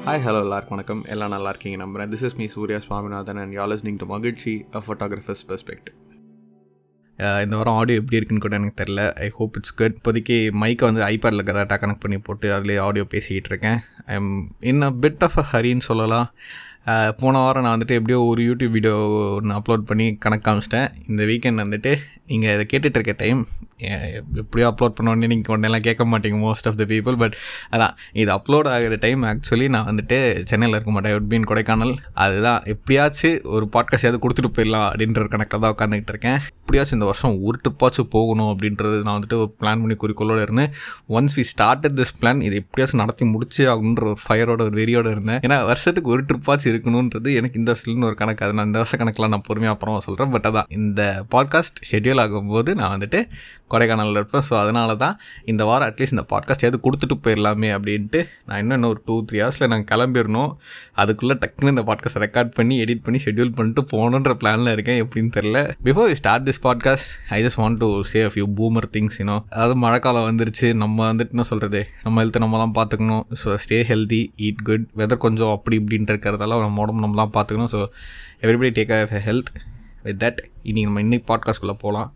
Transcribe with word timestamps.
Hi 0.00 0.22
hello 0.24 0.40
எல்லாருக்கும் 0.40 0.76
வணக்கம். 0.76 1.02
எல்லாம் 1.04 1.30
நல்லா 1.30 1.48
இருக்கீங்க 1.48 1.76
நம்புறேன். 1.84 2.10
This 2.12 2.22
is 2.22 2.36
me 2.36 2.46
Surya 2.46 2.78
Swaminathan 2.78 3.36
and 3.36 3.58
you're 3.58 3.64
listening 3.72 3.96
to 3.96 4.06
மகிழ்ச்சி 4.06 4.64
அ 4.74 4.82
ஃபோட்டோகிராஃபர்ஸ் 4.86 5.42
பெர்ஸ்பெக்ட் 5.48 5.90
இந்த 7.18 7.56
வாரம் 7.56 7.74
ஆடியோ 7.74 7.98
எப்படி 7.98 8.16
இருக்குன்னு 8.16 8.44
கூட 8.44 8.56
எனக்கு 8.56 8.78
தெரில 8.82 9.12
ஐ 9.26 9.28
ஹோப் 9.28 9.56
இட்ஸ் 9.56 9.74
குட் 9.74 9.96
இப்போதைக்கு 9.98 10.36
மைக்கை 10.62 10.84
வந்து 10.88 11.02
ஐபேடில் 11.04 11.44
கரெக்டாக 11.48 11.78
கனெக்ட் 11.82 12.04
பண்ணி 12.04 12.18
போட்டு 12.18 12.52
அதிலே 12.52 12.76
ஆடியோ 12.76 13.04
பேசிக்கிட்டு 13.04 13.48
இருக்கேன். 13.48 13.78
I 14.06 14.14
am 14.14 14.56
in 14.60 14.82
a 14.82 14.90
bit 15.02 15.22
of 15.28 15.38
a 15.38 15.44
ஹரின்னு 15.52 15.88
சொல்லலாம். 15.90 16.28
போன 17.20 17.34
வாரம் 17.42 17.64
நான் 17.64 17.74
வந்துட்டு 17.74 17.98
எப்படியோ 17.98 18.20
ஒரு 18.30 18.40
யூடியூப் 18.46 18.74
வீடியோ 18.76 18.94
ஒன்று 19.36 19.56
அப்லோட் 19.58 19.84
பண்ணி 19.90 20.06
கணக்கு 20.24 20.46
காமிச்சிட்டேன். 20.46 20.88
இந்த 21.10 21.22
வீக்கெண்ட் 21.30 21.62
வந்துட்டு 21.64 21.92
நீங்கள் 22.30 22.52
இதை 22.54 22.64
கேட்டுட்டு 22.72 22.98
இருக்க 22.98 23.14
டைம் 23.22 23.40
எப்படியோ 24.40 24.66
அப்லோட் 24.70 24.94
பண்ணோடனே 24.98 25.28
நீங்கள் 25.32 25.52
உடனேலாம் 25.54 25.84
கேட்க 25.86 26.04
மாட்டீங்க 26.12 26.36
most 26.44 26.68
of 26.70 26.78
the 26.80 26.84
people 26.92 27.16
but 27.22 27.34
அதான் 27.74 27.94
இது 28.22 28.30
அப்லோட் 28.36 28.68
ஆகிற 28.72 28.96
டைம் 29.04 29.22
ஆக்சுவலி 29.30 29.66
நான் 29.74 29.88
வந்துட்டு 29.90 30.18
சென்னையில் 30.50 30.76
இருக்க 30.76 30.92
மாட்டேன். 30.94 31.16
உட்பீன் 31.18 31.46
கொடைக்கானல் 31.50 31.94
அதுதான். 32.24 32.60
எப்படியாச்சும் 32.74 33.38
ஒரு 33.56 33.68
பாட்காஸ்ட் 33.76 34.06
ஏதாவது 34.08 34.22
கொடுத்துட்டு 34.24 34.52
போயிடலாம் 34.56 34.86
அப்படின்ற 34.90 35.22
ஒரு 35.24 35.32
கணக்கில் 35.34 35.64
தான் 35.64 35.74
உட்காந்துக்கிட்டு 35.76 36.14
இருக்கேன். 36.14 36.38
எப்படியாச்சும் 36.62 36.98
இந்த 36.98 37.08
வருஷம் 37.10 37.34
ஒரு 37.46 37.56
ட்ரிப்பாச்சும் 37.64 38.10
போகணும் 38.16 38.50
அப்படின்றது 38.52 38.98
நான் 39.06 39.16
வந்துட்டு 39.18 39.38
ஒரு 39.42 39.50
பிளான் 39.60 39.82
பண்ணி 39.82 39.96
குறிக்கோளோடு 40.04 40.44
இருந்தேன். 40.46 40.70
Once 41.16 41.36
we 41.38 41.44
started 41.52 41.96
this 42.00 42.14
plan 42.20 42.42
இது 42.48 42.56
எப்படியாச்சும் 42.62 43.02
நடத்தி 43.04 43.24
முடிச்சு 43.34 43.62
அப்படின்ற 43.72 44.04
ஒரு 44.12 44.20
ஃபயரோட 44.26 44.60
ஒரு 44.68 44.76
வெறியோட 44.82 45.10
இருந்தேன். 45.16 45.40
ஏன்னா 45.46 45.58
வருஷத்துக்கு 45.72 46.14
ஒரு 46.16 46.24
ட்ரிப்பாச்சும் 46.30 46.70
இருக்கணுன்றது 46.72 47.34
எனக்கு 47.34 47.58
இந்த 47.58 47.72
வருஷத்துலேருந்து 47.72 48.04
ஒரு 48.04 48.14
கணக்கு. 48.14 48.44
அது 48.44 48.54
நான் 48.54 48.66
இந்த 48.66 48.78
வருஷ 48.78 48.96
கணக்கெலாம் 48.96 49.28
நான் 49.28 49.46
பொறுமையாக 49.46 49.78
அப்புறம் 49.80 50.00
சொல்கிறேன் 50.00 50.30
பட் 50.30 50.46
அதான் 50.46 50.72
இந்த 50.72 51.24
பாட்காஸ்ட் 51.30 51.80
ஷெட்யூல் 51.90 52.20
ஆகும்போது 52.24 52.74
நான் 52.74 52.98
வந்துட்டு 52.98 53.28
கொடைக்கானலில் 53.70 54.18
இருப்பேன். 54.20 54.44
ஸோ 54.48 54.54
அதனால 54.62 54.94
தான் 55.02 55.14
இந்த 55.50 55.62
வாரம் 55.68 55.88
அட்லீஸ்ட் 55.90 56.14
இந்த 56.16 56.24
பாட்காஸ்ட் 56.32 56.64
எது 56.68 56.78
கொடுத்துட்டு 56.86 57.16
போயிடலாமே 57.24 57.68
அப்படின்ட்டு 57.76 58.20
நான் 58.48 58.58
இன்னும் 58.62 58.76
இன்னும் 58.78 58.92
ஒரு 58.94 59.00
டூ 59.08 59.14
த்ரீ 59.28 59.38
ஹவர்ஸில் 59.42 59.68
நாங்கள் 59.72 59.90
கிளம்பிடணும் 59.92 60.50
அதுக்குள்ளே 61.02 61.36
டக்குன்னு 61.44 61.72
இந்த 61.74 61.84
பாட்காஸ்ட் 61.90 62.20
ரெக்கார்ட் 62.24 62.52
பண்ணி 62.58 62.76
எடிட் 62.84 63.02
பண்ணி 63.06 63.20
ஷெட்யூல் 63.24 63.52
பண்ணிட்டு 63.58 63.84
போகணுன்ற 63.92 64.34
பிளானில் 64.42 64.72
இருக்கேன். 64.74 65.00
எப்படின்னு 65.04 65.32
தெரில 65.38 65.60
before 65.88 66.08
we 66.12 66.16
start 66.22 66.46
this 66.48 66.62
podcast 66.66 67.08
I 67.36 67.40
just 67.46 67.60
want 67.62 67.80
to 67.84 67.88
say 68.12 68.22
a 68.28 68.32
few 68.34 68.46
boomer 68.60 68.88
things 68.96 69.18
you know 69.22 69.36
அதாவது 69.54 69.76
மழைக்காலம் 69.84 70.26
வந்துருச்சு. 70.30 70.70
நம்ம 70.84 70.98
வந்துட்டு 71.10 71.34
என்ன 71.36 71.46
சொல்கிறது 71.52 71.82
நம்ம 72.06 72.22
ஹெல்த்தை 72.22 72.42
நம்ம 72.46 72.60
தான் 72.64 72.76
பார்த்துக்கணும். 72.80 73.24
So 73.42 73.56
stay 73.64 73.80
healthy 73.92 74.22
eat 74.48 74.62
good 74.70 74.86
weather 75.02 75.24
கொஞ்சம் 75.26 75.52
அப்படி 75.56 75.76
இப்படின்ட்டு 75.82 76.14
இருக்கிறதெல்லாம் 76.14 76.64
நம்ம 76.66 76.82
உடம்பு 76.84 77.04
நம்ம 77.06 77.18
தான் 77.22 77.34
பார்த்துக்கணும் 77.36 77.72
so 77.74 77.80
everybody 78.44 78.72
take 78.78 78.92
of 78.96 79.14
health 79.28 79.50
with 80.06 80.20
that 80.24 80.40
இனி 80.70 80.80
நம்ம 80.88 81.00
இன்னைக்கு 81.06 81.26
பாட்காஸ்ட்குள்ளே 81.32 81.76
போகலாம் 81.84 82.10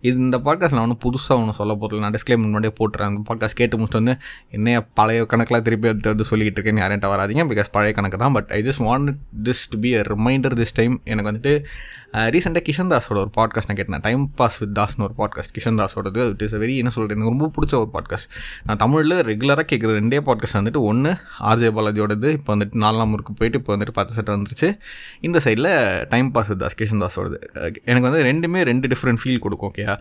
இது 0.00 0.16
இந்த 0.16 0.38
பாட்காஸ்ட் 0.38 0.72
நான் 0.72 0.80
ஒன்றும் 0.80 0.98
புதுசாக 1.04 1.32
ஒன்றும் 1.32 1.52
சொல்ல 1.52 1.76
போகிறதில்ல 1.80 1.98
நான் 1.98 2.12
டிஸ்கிளைம் 2.12 2.38
முன்னாடியே 2.38 2.72
போட்டுறேன். 2.80 3.02
அந்த 3.02 3.34
பாட்காஸ்ட் 3.34 3.54
கேட்டு 3.54 3.78
முடிச்சுட்டு 3.78 3.92
வந்து 3.92 4.16
என்னைய 4.50 4.86
பழைய 4.94 5.26
கணக்கெலாம் 5.30 5.62
திருப்பி 5.62 5.88
எடுத்து 5.88 6.14
வந்து 6.14 6.24
சொல்லிக்கிட்டு 6.30 6.62
இருக்கேன்னு 6.62 6.80
யார்கிட்ட 6.80 7.10
வராதிங்க. 7.14 7.42
பிகாஸ் 7.52 7.64
பழைய 7.70 7.94
கணக்கு 7.94 8.18
தான். 8.18 8.32
But 8.32 8.48
I 8.48 8.62
just 8.62 8.82
want 8.82 9.14
this 9.42 9.66
to 9.70 9.78
be 9.78 9.94
a 9.94 10.00
reminder 10.00 10.54
this 10.54 10.74
time 10.74 11.00
எனக்கு 11.04 11.30
வந்துட்டு 11.30 11.64
ரீசெண்டாக 12.14 12.62
கிஷன் 12.68 12.90
தாஸோட 12.92 13.16
ஒரு 13.24 13.30
பாட்காஸ்ட் 13.36 13.68
நான் 13.68 13.76
கேட்டேன். 13.76 14.00
டைம் 14.00 14.34
பாஸ் 14.34 14.58
வித் 14.58 14.78
தாஸ்னு 14.78 15.02
ஒரு 15.06 15.14
பாட்காஸ்ட் 15.18 15.52
கிஷன் 15.56 15.78
தாஸோடது 15.80 16.28
இட் 16.28 16.42
இஸ் 16.42 16.54
வெரி 16.54 16.76
என்ன 16.76 16.90
சொல்கிறது 16.90 17.20
எனக்கு 17.20 17.32
ரொம்ப 17.34 17.50
பிடிச்ச 17.56 17.74
ஒரு 17.74 17.90
பாட்காஸ்ட் 17.94 18.28
நான் 18.64 18.76
தமிழில் 18.76 19.14
ரெகுலராக 19.30 19.64
கேட்குற 19.72 19.90
ரெண்டே 19.98 20.20
பாட்காஸ்ட் 20.28 20.58
வந்துட்டு 20.60 20.82
ஒன்று 20.82 21.10
ஆர்ஜே 21.40 21.70
பாலாஜியோடது 21.78 22.28
இப்போ 22.28 22.56
வந்துட்டு 22.56 22.80
நாலாம் 22.84 23.10
ஊருக்கு 23.10 23.32
போயிட்டு 23.32 23.58
இப்போ 23.58 23.76
வந்துட்டு 23.76 23.90
பத்து 23.90 24.14
செட்டை 24.14 24.34
வந்துருச்சு. 24.34 24.78
இந்த 25.20 25.40
சைடில் 25.44 26.08
time 26.08 26.30
pause 26.30 26.48
with 26.48 26.58
Das 26.58 26.74
Kishan 26.74 27.02
தாஸோடது 27.04 27.38
எனக்கு 27.84 28.06
வந்து 28.10 28.22
ரெண்டுமே 28.30 28.62
ரெண்டு 28.62 28.88
டிஃப்ரெண்ட் 28.88 29.22
ஃபீல் 29.24 29.38
கொடுக்கும் 29.38 29.68
ஓகே 29.68 29.98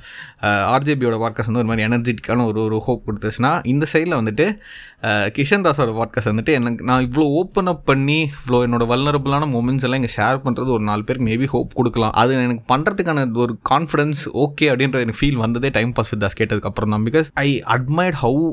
ஆர்ஜேபியோட 0.76 1.18
பாட்காஸ்ட் 1.26 1.46
வந்து 1.46 1.58
ஒரு 1.58 1.66
மாதிரி 1.66 1.86
எனர்ஜெட்டிக்கான 1.88 2.46
ஒரு 2.46 2.62
ஒரு 2.62 2.78
ஹோப் 2.78 3.04
கொடுத்துச்சுன்னா 3.08 3.66
இந்த 3.66 3.86
சைடில் 3.94 4.18
வந்துட்டு 4.22 4.58
கிஷன் 5.28 5.66
தாஸோட 5.68 5.92
பாட்காஸ்ட் 6.00 6.32
வந்துட்டு 6.34 6.50
எனக்கு 6.50 6.84
நான் 6.84 7.06
இவ்வளோ 7.06 7.20
ஓப்பன் 7.20 7.68
அப் 7.68 7.86
பண்ணி 7.86 8.32
இவ்வளோ 8.36 8.60
என்னோட 8.68 8.86
வல்னரபுளான 8.94 9.48
மூமெண்ட்ஸ் 9.52 9.84
எல்லாம் 9.84 10.02
இங்கே 10.02 10.14
ஷேர் 10.16 10.38
பண்ணுறது 10.38 10.68
ஒரு 10.68 10.84
நாலு 10.84 11.04
பேருக்கு 11.04 11.30
மேபி 11.32 11.48
ஹோப் 11.48 11.74
கொடுக்கலாம். 11.98 12.16
அது 12.22 12.42
எனக்கு 12.48 12.66
பண்ணுறதுக்கான 12.74 13.26
ஒரு 13.46 13.54
கான்ஃபிடன்ஸ் 13.72 14.22
ஓகே 14.46 14.66
அப்படின்ற 14.72 15.04
எனக்கு 15.06 15.22
ஃபீல் 15.22 15.42
வந்ததே 15.46 15.70
டைம் 15.78 15.92
பாஸ் 15.98 16.12
வித் 16.14 16.24
தாஸ் 16.26 16.38
கேட்டதுக்கப்புறம் 16.40 16.94
தான் 16.96 17.06
because 17.10 17.28
I 17.46 17.50
admired 17.76 18.20
how 18.24 18.44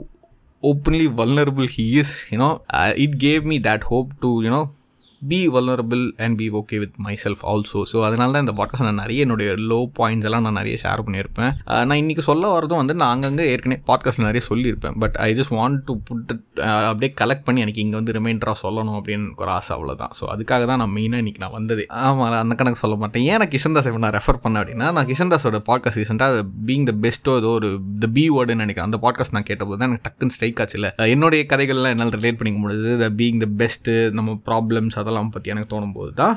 openly 0.63 1.07
vulnerable 1.21 1.69
he 1.77 1.87
is 2.03 2.15
you know 2.35 2.51
it 3.05 3.17
gave 3.27 3.43
me 3.53 3.59
that 3.69 3.87
hope 3.93 4.11
to 4.25 4.31
you know 4.47 4.63
be 5.31 5.39
vulnerable 5.55 6.03
and 6.25 6.37
be 6.41 6.47
okay 6.61 6.77
with 6.83 6.97
myself 7.25 7.43
also 7.51 7.81
so 7.91 7.99
அதனால 8.07 8.33
தான் 8.35 8.45
இந்த 8.45 8.55
podcast 8.59 8.87
நான் 8.89 9.01
நிறைய 9.03 9.25
என்னுடைய 9.27 9.51
low 9.71 9.79
points 9.99 10.29
எல்லாம் 10.29 10.45
நான் 10.47 10.59
நிறைய 10.61 10.77
ஷேர் 10.85 11.03
பண்ணியிருப்பேன். 11.07 11.53
நான் 11.89 12.01
இன்றைக்கி 12.03 12.25
சொல்ல 12.29 12.51
வரதும் 12.55 12.81
வந்து 12.83 12.95
நான் 13.01 13.13
அங்கங்கே 13.15 13.47
ஏற்கனவே 13.53 13.81
பாட்காஸ்ட் 13.91 14.23
நிறைய 14.29 14.43
சொல்லியிருப்பேன். 14.51 14.97
But 15.05 15.17
I 15.27 15.29
just 15.39 15.55
want 15.59 15.81
to 15.89 15.95
put 16.09 16.33
அப்படியே 16.89 17.11
கலெக்ட் 17.23 17.47
பண்ணி 17.49 17.63
எனக்கு 17.65 17.83
இங்கே 17.85 17.97
வந்து 18.01 18.15
ரிமைண்டராக 18.19 18.59
சொல்லணும் 18.65 18.97
அப்படின்னு 19.01 19.29
ஒரு 19.43 19.53
ஆசை 19.57 19.73
அவ்வளோதான் 19.77 20.13
ஸோ 20.19 20.25
அதுக்காக 20.35 20.67
தான் 20.73 20.81
நான் 20.85 20.95
மெயினாக 20.97 21.23
இன்றைக்கி 21.25 21.43
நான் 21.45 21.57
வந்தது. 21.59 21.85
ஆமாம் 22.05 22.39
அந்த 22.43 22.57
கணக்கு 22.63 22.83
சொல்ல 22.85 22.99
மாட்டேன். 23.03 23.25
ஏன் 23.31 23.41
நான் 23.43 23.53
கிஷன் 23.55 23.77
தாஸ் 23.79 23.91
நான் 24.07 24.17
ரெஃபர் 24.19 24.41
பண்ணேன் 24.45 24.63
அப்படின்னா 24.63 24.91
நான் 24.99 25.09
கிஷன் 25.13 25.33
தாஸோட 25.35 25.61
பாட்காஸ்ட் 25.71 26.01
ரீசெண்டாக 26.03 26.45
பீங் 26.71 26.87
த 26.91 26.95
பெஸ்ட்டோ 27.07 27.35
ஏதோ 27.43 27.53
ஒரு 27.61 27.71
த 28.05 28.09
பி 28.19 28.27
வேர்டுன்னு 28.37 28.65
நினைக்கிறேன். 28.65 28.89
அந்த 28.91 29.01
பாட்காஸ்ட் 29.07 29.37
நான் 29.39 29.49
கேட்டபோது 29.51 29.79
தான் 29.81 29.89
எனக்கு 29.91 30.07
டக்குன்னு 30.09 30.37
ஸ்ட்ரைக் 30.37 30.61
ஆச்சுல 30.65 30.91
என்னுடைய 31.15 31.43
கதைகள்லாம் 31.55 31.95
என்னால் 31.97 32.15
ரிலேட் 32.19 32.41
பண்ணிக்க 32.41 32.61
முடியுது 32.65 32.93
த 33.05 33.09
பீங் 33.23 33.41
த 33.45 33.49
பெஸ்ட்டு 33.63 33.95
நம்ம 34.19 34.39
ப்ராப்ளம்ஸ் 34.51 34.99
அதெல்லாம் 35.03 35.13
பற்றி 35.21 35.51
எனக்கு 35.51 35.77
தோணும் 35.77 35.93
போது 35.93 36.15
தான் 36.15 36.37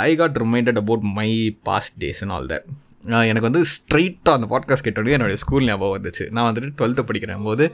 I 0.00 0.16
got 0.16 0.38
reminded 0.38 0.76
about 0.76 1.00
my 1.02 1.30
past 1.62 1.94
days 1.98 2.20
and 2.20 2.32
all 2.32 2.46
that 2.46 2.68
எனக்கு 3.30 3.46
வந்து 3.48 3.60
ஸ்ட்ரைட்டாக 3.72 4.36
அந்த 4.38 4.46
பாட்காஸ்ட் 4.52 4.84
கேட்டோடய 4.86 5.16
என்னுடைய 5.16 5.36
ஸ்கூல் 5.42 5.66
ஞாபகம் 5.68 5.94
வந்துச்சு. 5.96 6.24
நான் 6.36 6.46
வந்துட்டு 6.48 6.70
டுவெல்த்து 6.78 7.02
படிக்கிறேன் 7.08 7.44
போது 7.48 7.64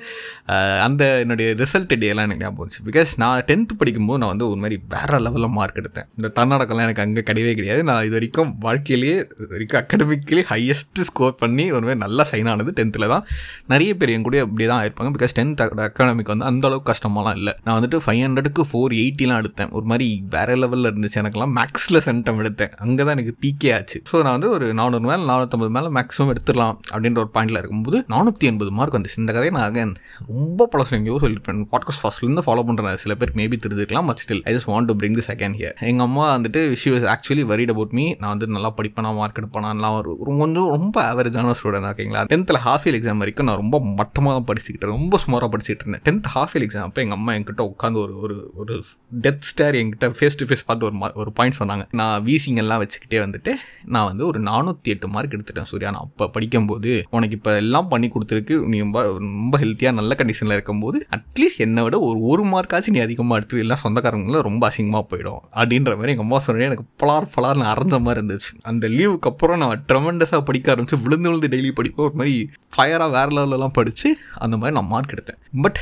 அந்த 0.86 1.02
என்னுடைய 1.22 1.48
ரிசல்ட் 1.60 1.94
டேலாம் 2.02 2.26
எனக்கு 2.28 2.44
ஞாபகம் 2.44 2.62
வந்துச்சு. 2.64 2.82
பிகாஸ் 2.88 3.12
நான் 3.22 3.42
டென்த்து 3.48 3.76
படிக்கும்போது 3.80 4.20
நான் 4.22 4.32
வந்து 4.34 4.46
ஒரு 4.50 4.60
மாதிரி 4.64 4.76
வேறு 4.94 5.18
லெவலில் 5.24 5.52
மார்க் 5.56 5.80
எடுத்தேன். 5.82 6.08
இந்த 6.18 6.28
தன்னடக்கம்லாம் 6.38 6.86
எனக்கு 6.88 7.04
அங்கே 7.06 7.24
கிடையவே 7.30 7.54
கிடையாது. 7.60 7.82
நான் 7.88 8.04
இது 8.08 8.14
வரைக்கும் 8.18 8.52
வாழ்க்கையிலேயே 8.66 9.16
இது 9.38 9.48
வரைக்கும் 9.54 9.80
அகடமிக்கலி 9.82 10.44
ஹையஸ்ட்டு 10.52 11.06
ஸ்கோர் 11.10 11.34
பண்ணி 11.42 11.66
ஒரு 11.76 11.84
மாதிரி 11.86 12.02
நல்லா 12.04 12.26
சைன் 12.32 12.50
ஆனது 12.52 12.74
டென்த்தில் 12.80 13.08
தான். 13.14 13.26
நிறைய 13.74 13.90
பேர் 14.00 14.14
என் 14.14 14.26
கூட 14.28 14.40
அப்படி 14.46 14.68
தான் 14.72 14.80
ஆயிருப்பாங்க 14.82 15.12
பிகாஸ் 15.18 15.36
டென்த் 15.40 15.64
அகாடமிக் 15.88 16.32
வந்து 16.34 16.48
அந்த 16.52 16.64
அளவுக்கு 16.70 16.90
கஷ்டமாலாம் 16.92 17.36
இல்லை. 17.40 17.54
நான் 17.66 17.78
வந்துட்டு 17.78 18.00
ஃபைவ் 18.06 18.22
ஹண்ட்ரடுக்கு 18.26 18.64
ஃபோர் 18.70 18.96
எயிட்டிலாம் 19.02 19.42
எடுத்தேன். 19.44 19.72
ஒரு 19.78 19.86
மாதிரி 19.92 20.08
வேறு 20.36 20.56
லெவலில் 20.62 20.90
இருந்துச்சு 20.92 21.20
எனக்குலாம் 21.24 21.54
மேக்ஸில் 21.60 22.02
சென்டம் 22.08 22.40
எடுத்தேன். 22.44 22.72
அங்கே 22.86 23.02
தான் 23.06 23.16
எனக்கு 23.18 23.36
பிகே 23.44 23.70
ஆச்சு. 23.78 24.00
ஸோ 24.12 24.16
நான் 24.24 24.36
வந்து 24.38 24.50
ஒரு 24.56 24.68
நானூறு 24.80 25.14
மேலே 25.16 25.32
நானூற்றம்பது 25.32 25.68
மேலே 25.68 25.86
மேக்ஸிமம் 25.86 26.32
எடுத்துடலாம் 26.32 26.78
அப்படின்ற 26.90 27.18
ஒரு 27.18 27.30
பாயிண்டில் 27.34 27.50
இருக்கும்போது 27.50 28.04
நானூற்றி 28.08 28.38
எண்பது 28.38 28.70
மார்க் 28.70 28.94
வந்துச்சு. 28.94 29.18
இந்த 29.18 29.32
கதையை 29.32 29.50
நான் 29.50 29.72
again 29.72 29.94
ரொம்ப 30.28 30.68
பழசு 30.76 30.90
எங்கேயோ 30.90 31.18
சொல்லியிருப்பேன். 31.20 31.64
பாட்காஸ்ட் 31.72 32.02
ஃபர்ஸ்ட்லேருந்து 32.02 32.42
ஃபாலோ 32.46 32.62
பண்ணுறேன் 32.66 32.94
சில 32.94 33.14
பேருக்கு 33.14 33.42
மேபி 33.42 33.70
தெரிஞ்சுக்கலாம் 33.70 34.06
but 34.06 34.22
still 34.26 34.40
I 34.42 34.54
just 34.54 34.66
want 34.66 34.84
to 34.84 34.94
bring 34.96 35.16
this 35.18 35.30
second 35.30 35.54
here 35.60 35.76
எங்கள் 35.80 36.06
அம்மா 36.06 36.36
வந்துட்டு 36.36 36.72
she 36.72 36.90
was 36.90 37.14
actually 37.14 37.44
worried 37.52 37.70
about 37.70 37.90
me 37.90 38.14
நான் 38.18 38.30
வந்து 38.30 38.46
நல்லா 38.46 38.74
படிப்பேனா 38.74 39.14
மார்க் 39.14 39.38
எடுப்பேனா 39.38 39.96
ஒரு 39.96 40.16
கொஞ்சம் 40.38 40.68
ரொம்ப 40.68 41.14
ஆவரேஜான 41.14 41.54
ஸ்டூடெண்ட் 41.62 41.84
ஓகேங்களா 41.86 42.24
டென்த்தில் 42.32 42.60
ஹாஃப் 42.64 42.84
இயர் 42.84 42.98
எக்ஸாம் 42.98 43.16
வரைக்கும் 43.16 43.46
நான் 43.46 43.56
ரொம்ப 43.56 43.80
மட்டமாக 43.80 44.44
படிச்சுக்கிட்டு 44.46 44.86
ரொம்ப 44.86 45.18
சுமாராக 45.18 45.56
படிச்சுட்டு 45.56 45.86
இருந்தேன். 45.86 46.02
டென்த் 46.04 46.38
ஹாஃப் 46.38 46.54
இயர் 46.54 46.66
எக்ஸாம் 46.66 46.88
அப்போ 46.88 47.02
எங்கள் 47.02 47.16
அம்மா 47.16 47.32
என்கிட்ட 47.32 47.72
உட்காந்து 47.72 47.96
ஒரு 47.96 48.18
ஒரு 48.18 48.50
ஒரு 48.54 48.84
டெத் 49.20 49.40
ஸ்டார் 49.40 49.74
என்கிட்ட 49.74 50.14
ஃபேஸ் 50.18 50.36
டு 50.36 50.46
ஃபேஸ் 50.46 50.64
பார்த்து 50.66 50.86
ஒரு 50.86 51.12
ஒரு 51.14 51.32
பாயிண்ட் 51.32 51.56
சொன்னாங்க. 51.58 51.88
நான் 51.90 52.24
வீசிங் 52.24 52.56
எல்லாம் 52.56 52.82
வச்சுக்கிட்டே 52.82 53.14
வந்துட்டு 53.14 53.52
நான் 53.84 54.04
வந்து 54.04 54.26
ஒரு 54.26 54.40
நானூற்றி 54.40 54.82
எட்டு 54.82 55.05
மார்க் 55.14 55.34
எடுத்துட்டேன் 55.36 55.68
சூர்யா. 55.70 55.90
நான் 55.94 56.04
அப்போ 56.06 56.26
படிக்கும்போது 56.36 56.92
உனக்கு 57.16 57.36
இப்போ 57.38 57.52
எல்லாம் 57.62 57.88
பண்ணி 57.92 58.10
கொடுத்துருக்கு. 58.14 58.54
நீ 58.72 58.78
ரொம்ப 58.84 59.02
ரொம்ப 59.18 59.58
ஹெல்த்தியாக 59.62 59.94
நல்ல 60.00 60.14
கண்டிஷனில் 60.18 60.56
இருக்கும்போது 60.58 60.98
அட்லீஸ்ட் 61.16 61.62
என்னை 61.66 61.82
விட 61.86 61.98
ஒரு 62.08 62.20
ஒரு 62.32 62.44
மார்க்காச்சும் 62.52 62.96
நீ 62.96 63.02
அதிகமாக 63.06 63.38
எடுத்து 63.40 63.62
எல்லாம் 63.64 63.82
சொந்தக்காரங்களும் 63.84 64.46
ரொம்ப 64.48 64.62
அசிங்கமாக 64.70 65.04
போயிடும். 65.12 65.40
அப்படின்ற 65.60 65.92
மாதிரி 65.98 66.14
எங்கள் 66.14 66.26
அம்மா 66.26 66.40
சொன்னே 66.46 66.68
எனக்கு 66.70 66.86
பலார் 67.02 67.30
பலார்னு 67.36 67.66
அறந்த 67.74 67.98
மாதிரி 67.98 68.20
இருந்துச்சு. 68.22 68.50
அந்த 68.72 68.88
லீவுக்கு 68.98 69.30
அப்புறம் 69.32 69.60
நான் 69.64 69.84
ட்ரெமெண்டஸாக 69.92 70.42
படிக்க 70.50 70.74
ஆரம்பிச்சு 70.74 71.02
விழுந்து 71.06 71.28
விழுந்து 71.30 71.52
டெய்லி 71.54 71.72
படிப்பேன். 71.80 72.06
ஒரு 72.08 72.16
மாதிரி 72.20 72.34
ஃபயராக 72.74 73.10
வேறு 73.16 73.32
லெவலெலாம் 73.38 73.76
படித்து 73.78 74.10
அந்த 74.44 74.54
மாதிரி 74.56 74.76
நான் 74.78 74.92
மார்க் 74.94 75.14
எடுத்தேன். 75.16 75.40
பட் 75.64 75.80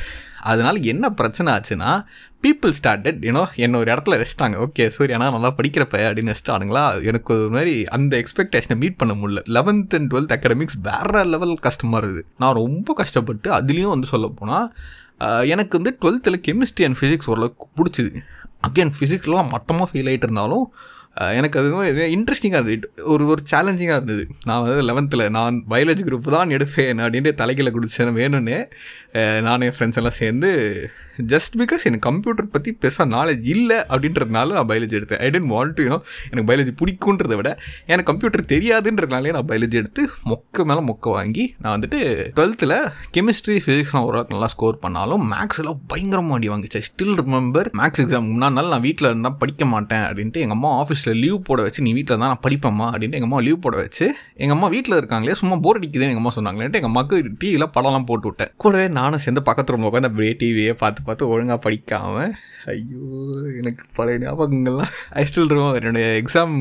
அதனால் 0.50 0.78
என்ன 0.92 1.10
பிரச்சனை 1.18 1.48
ஆச்சுன்னா 1.56 1.90
பீப்புள் 2.44 2.72
ஸ்டார்டட் 2.78 3.20
யூனோ 3.26 3.42
என்ன 3.64 3.78
ஒரு 3.82 3.88
இடத்துல 3.92 4.16
வச்சிட்டாங்க. 4.20 4.56
ஓகே 4.64 4.86
சூர்யானா 4.96 5.28
நல்லா 5.36 5.50
படிக்கிறப்ப 5.58 6.00
அப்படின்னு 6.08 6.34
வச்சிட்டானுங்களா 6.34 6.84
எனக்கு 7.10 7.32
ஒரு 7.36 7.52
மாதிரி 7.56 7.74
அந்த 7.96 8.12
எக்ஸ்பெக்டேஷனை 8.22 8.76
மீட் 8.82 8.98
பண்ண 9.02 9.14
முடியல. 9.20 9.42
லெவன்த் 9.56 9.94
அண்ட் 9.98 10.10
டுவெல்த் 10.12 10.34
அகாடமிக்ஸ் 10.36 10.78
வேறு 10.88 11.24
லெவல் 11.34 11.54
கஷ்டமாக 11.68 12.00
இருக்குது 12.02 12.26
நான் 12.42 12.58
ரொம்ப 12.62 12.94
கஷ்டப்பட்டு 13.02 13.50
அதுலேயும் 13.58 13.94
வந்து 13.94 14.10
சொல்ல 14.14 14.28
போனால் 14.40 14.68
எனக்கு 15.54 15.74
வந்து 15.78 15.92
டுவெல்த்தில் 16.02 16.42
கெமிஸ்ட்ரி 16.48 16.86
அண்ட் 16.88 16.98
ஃபிசிக்ஸ் 17.00 17.30
ஓரளவுக்கு 17.32 17.66
பிடிச்சிது. 17.78 18.10
அகேன் 18.68 18.92
ஃபிசிக்ஸ்லாம் 18.96 19.48
மொத்தமாக 19.54 19.86
ஃபெயில் 19.90 20.08
ஆகிட்டு 20.10 20.28
இருந்தாலும் 20.28 20.66
எனக்கு 21.14 21.60
அது 21.60 21.70
இன்ட்ரெஸ்டிங்காக 22.16 22.66
இருந்தது. 22.66 22.92
ஒரு 23.02 23.26
ஒரு 23.26 23.42
சேலஞ்சிங்காக 23.50 23.98
இருந்தது. 24.00 24.28
நான் 24.44 24.62
வந்து 24.62 24.82
லெவன்த்தில் 24.82 25.30
நான் 25.30 25.64
பயாலஜி 25.70 26.02
குரூப் 26.02 26.30
தான் 26.30 26.48
எடுப்பேன் 26.48 27.00
அப்படின்ட்டு 27.04 27.32
தலைக்கில் 27.40 27.74
குடிச்சேன் 27.74 28.18
வேணும்னு. 28.20 28.58
என் 29.12 29.72
ஃப்ரெண்ட்ஸ் 29.78 29.96
எல்லாம் 29.96 30.10
சேர்ந்து 30.10 30.50
ஜஸ்ட் 31.18 31.54
பிகாஸ் 31.56 31.84
எனக்கு 31.84 32.04
கம்ப்யூட்டர் 32.10 32.48
பற்றி 32.48 32.70
பெருசாக 32.80 33.06
நாலேஜ் 33.16 33.44
இல்லை 33.54 33.76
அப்படின்றதுனால 33.76 34.52
நான் 34.52 34.68
பயாலஜி 34.68 34.96
எடுத்தேன். 34.98 35.20
I 35.24 35.28
didn't 35.30 35.50
want 35.54 35.80
you know 35.84 35.98
எனக்கு 36.30 36.46
பயாலஜி 36.50 36.72
பிடிக்குன்றதை 36.80 37.36
விட 37.36 37.58
எனக்கு 37.86 38.08
கம்ப்யூட்டர் 38.12 38.44
தெரியாதுன்றதுனாலே 38.54 39.32
நான் 39.32 39.46
பயாலஜி 39.46 39.78
எடுத்து 39.82 40.08
மொக்க 40.30 40.64
மேலே 40.64 40.80
மொக்க 40.90 41.12
வாங்கி 41.16 41.54
நான் 41.58 41.74
வந்துட்டு 41.76 42.00
டுவெல்த்தில் 42.36 42.76
கெமிஸ்ட்ரி 43.16 43.56
ஃபிசிக்ஸ்லாம் 43.64 44.06
ஓரளவுக்கு 44.08 44.34
நல்லா 44.34 44.46
ஸ்கோர் 44.46 44.78
பண்ணாலும் 44.78 45.32
மேக்ஸில் 45.32 45.72
பயங்கரமாக 45.86 46.34
அடி 46.34 46.48
வாங்கிச்சு. 46.48 46.82
ஸ்டில் 46.88 47.14
ரிமெம்பர் 47.22 47.70
மேக்ஸ் 47.80 48.02
எக்ஸாம் 48.04 48.28
முன்னாள் 48.30 48.52
நாள் 48.52 48.68
நான் 48.68 48.80
வீட்டில் 48.80 49.08
இருந்தால் 49.08 49.36
படிக்க 49.36 49.64
மாட்டேன் 49.64 50.04
அப்படின்ட்டு 50.08 50.42
எங்கள் 50.44 50.56
அம்மா 50.58 50.84
ஆஃபீஸில் 50.84 51.14
லீவ் 51.22 51.38
போட 51.42 51.62
வச்சு 51.62 51.82
நீ 51.82 51.92
வீட்டில் 51.92 52.18
தான் 52.18 52.32
நான் 52.32 52.42
படிப்பேம்மா 52.46 52.86
அப்படின்ட்டு 52.92 53.18
எங்கள் 53.20 53.30
அம்மா 53.30 53.40
லீவ் 53.40 53.58
போட 53.58 53.76
வச்சு 53.76 54.06
எங்கள் 54.34 54.56
அம்மா 54.56 54.68
வீட்டில் 54.68 54.96
இருக்காங்களே 54.96 55.32
சும்மா 55.32 55.56
போர் 55.56 55.78
அடிக்குதுன்னு 55.80 56.12
எங்கள் 56.12 56.22
அம்மா 56.22 56.34
சொன்னாங்களேன்ட்டு 56.38 56.80
எங்கள் 56.80 56.92
அம்மாவுக்கு 56.92 57.22
டிவியில் 57.38 57.66
படம்லாம் 57.76 58.04
போட்டு 58.04 58.28
விட்டேன். 58.28 58.50
கூடவே 58.56 58.88
நானும் 58.88 59.22
சேர்ந்து 59.24 59.42
பக்கத்து 59.42 59.72
ரூமில் 59.72 59.90
உட்காந்து 59.90 60.10
அப்படியே 60.10 60.36
டிவியே 60.42 60.72
பார்த்து 60.72 61.03
பார்த்து 61.06 61.30
ஒழுங்காக 61.34 61.60
படிக்காமல் 61.66 62.34
ஐயோ 62.72 63.06
எனக்கு 63.60 63.82
பழைய 63.96 64.18
ஞாபகங்கள்லாம் 64.22 64.92
ஐ 65.20 65.22
ஸ்டில் 65.28 65.50
ரிமெம்பர் 65.52 65.78
என்னுடைய 65.80 66.06
எக்ஸாம் 66.20 66.54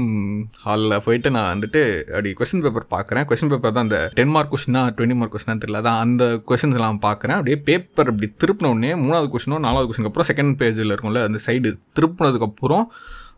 ஹாலில் 0.64 0.96
போயிட்டு 1.06 1.30
நான் 1.36 1.52
வந்துட்டு 1.54 1.82
அப்படி 2.10 2.34
கொஸ்டின் 2.40 2.64
பேப்பர் 2.66 2.88
பார்க்குறேன். 2.96 3.26
கொஸ்டின் 3.30 3.52
பேப்பர் 3.54 3.76
தான் 3.78 3.88
அந்த 3.88 4.00
டென் 4.20 4.34
மார்க் 4.36 4.54
கொஸ்டினா 4.54 4.82
டுவெண்ட்டி 4.98 5.18
மார்க் 5.20 5.36
கொஸ்டினா 5.36 5.56
தெரியல. 5.64 5.82
அதான் 5.84 6.02
அந்த 6.06 6.26
கொஸ்டின்ஸ்லாம் 6.50 7.02
பார்க்குறேன். 7.08 7.38
அப்படியே 7.40 7.58
பேப்பர் 7.70 8.12
இப்படி 8.14 8.30
திருப்பின 8.44 8.72
உடனே 8.74 8.94
மூணாவது 9.04 9.30
கொஸ்டினோ 9.36 9.60
நாலாவது 9.68 9.88
கொஸ்டினுக்கு 9.90 10.14
அப்புறம் 10.14 10.32
செகண்ட் 10.32 10.58
பேஜில் 10.62 10.94
இருக்கும்ல 10.94 11.24
அந்த 11.30 11.42
சைடு 11.48 11.72
திருப்பினதுக்கப்புறம் 12.00 12.86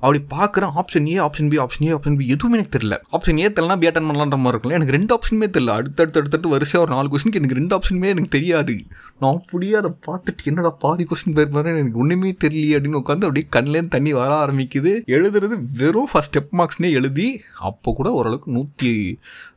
அப்படி 0.06 0.20
பார்க்குறேன் 0.36 0.74
option 0.82 1.08
A 1.12 1.16
option 1.26 1.50
B 1.52 1.60
option 1.66 1.86
A 1.88 1.92
option 1.98 2.18
B 2.20 2.26
எதுவுமே 2.36 2.58
எனக்கு 2.58 2.74
தெரியல. 2.78 2.98
ஆப்ஷன் 3.16 3.40
ஏ 3.44 3.48
தெரியலனா 3.58 3.78
பி 3.84 3.90
அட்டன் 3.90 4.08
பண்ணலான்ற 4.10 4.38
மாதிரி 4.44 4.56
இருக்கும்ல. 4.56 4.78
எனக்கு 4.80 4.96
ரெண்டு 4.98 5.14
ஆப்ஷனுமே 5.18 5.48
தெரியல. 5.56 5.76
அடுத்தடுத்து 5.80 6.22
அடுத்தடுத்து 6.22 6.54
வருஷம் 6.56 6.82
ஒரு 6.86 6.92
நாலு 6.96 7.10
கொஸ்டினுக்கு 7.14 7.42
எனக்கு 7.42 7.60
ரெண்டு 7.62 7.76
ஆப்ஷனுமே 7.78 8.12
எனக்கு 8.16 8.34
தெரியாது. 8.38 8.76
நான் 9.20 9.38
அப்படியே 9.40 9.76
அதை 9.82 9.92
பார்த்துட்டு 10.08 10.50
என்னடா 10.52 10.72
பாதி 10.86 11.04
கொஸ்டின் 11.10 11.38
பேர் 11.40 11.54
மாதிரி 11.58 11.80
எனக்கு 11.84 12.02
ஒன்றுமே 12.04 12.32
தெரியலையே 12.46 12.78
அப்படின்னு 12.78 13.02
உட்காந்து 13.02 13.28
அப்படியே 13.30 13.48
கண்ணிலேருந்து 13.58 13.94
தண்ணி 13.96 14.14
வர 14.20 14.32
ஆரம்பிக்குது. 14.44 14.94
எழுதுறது 15.18 15.58
வெறும் 15.82 16.10
ஃபஸ்ட் 16.14 16.24
ஸ்டெப் 16.30 16.54
மார்க்ஸ்னே 16.60 16.90
எழுதி 17.00 17.28
அப்போ 17.70 17.90
கூட 18.00 18.10
ஓரளவுக்கு 18.20 18.50
நூற்றி 18.52 18.92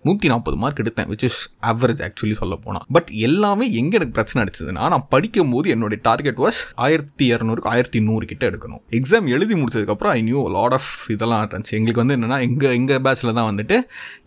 நூற்றி 0.03 0.27
நாற்பது 0.29 0.57
மார்க் 0.57 0.83
எடுத்தேன் 0.83 1.09
விச் 1.13 1.25
இஸ் 1.29 1.41
ஆவரேஜ் 1.71 2.03
ஆக்சுவலி 2.07 2.37
சொல்ல 2.41 2.55
போனால் 2.65 2.85
பட் 2.97 3.11
எல்லாமே 3.29 3.67
எங்கே 3.81 3.97
எனக்கு 3.99 4.17
பிரச்சனை 4.19 4.41
அடிச்சதுன்னா 4.45 4.85
நான் 4.95 5.07
படிக்கும் 5.15 5.51
போது 5.51 5.69
என்னுடைய 5.75 5.99
டார்கெட் 6.09 6.41
வாஸ் 6.45 6.61
ஆயிரத்தி 6.87 7.25
இரநூறுக்கு 7.33 7.71
ஆயிரத்தி 7.75 8.01
நூறு 8.09 8.27
கிட்ட 8.27 8.45
எடுக்கணும். 8.51 8.83
எக்ஸாம் 8.99 9.29
எழுதி 9.37 9.55
முடிச்சதுக்கப்புறம் 9.63 10.15
ஐ 10.19 10.23
நியூ 10.23 10.38
லாட் 10.57 10.77
ஆஃப் 10.79 10.91
இதெல்லாம் 11.15 11.43
இருந்துச்சு 11.45 11.75
எங்களுக்கு 11.79 12.03
வந்து 12.03 12.17
என்னென்னா 12.17 12.39
எங்கள் 12.47 12.75
எங்கள் 12.79 13.03
பேட்சில் 13.07 13.33
தான் 13.39 13.49
வந்துட்டு 13.51 13.77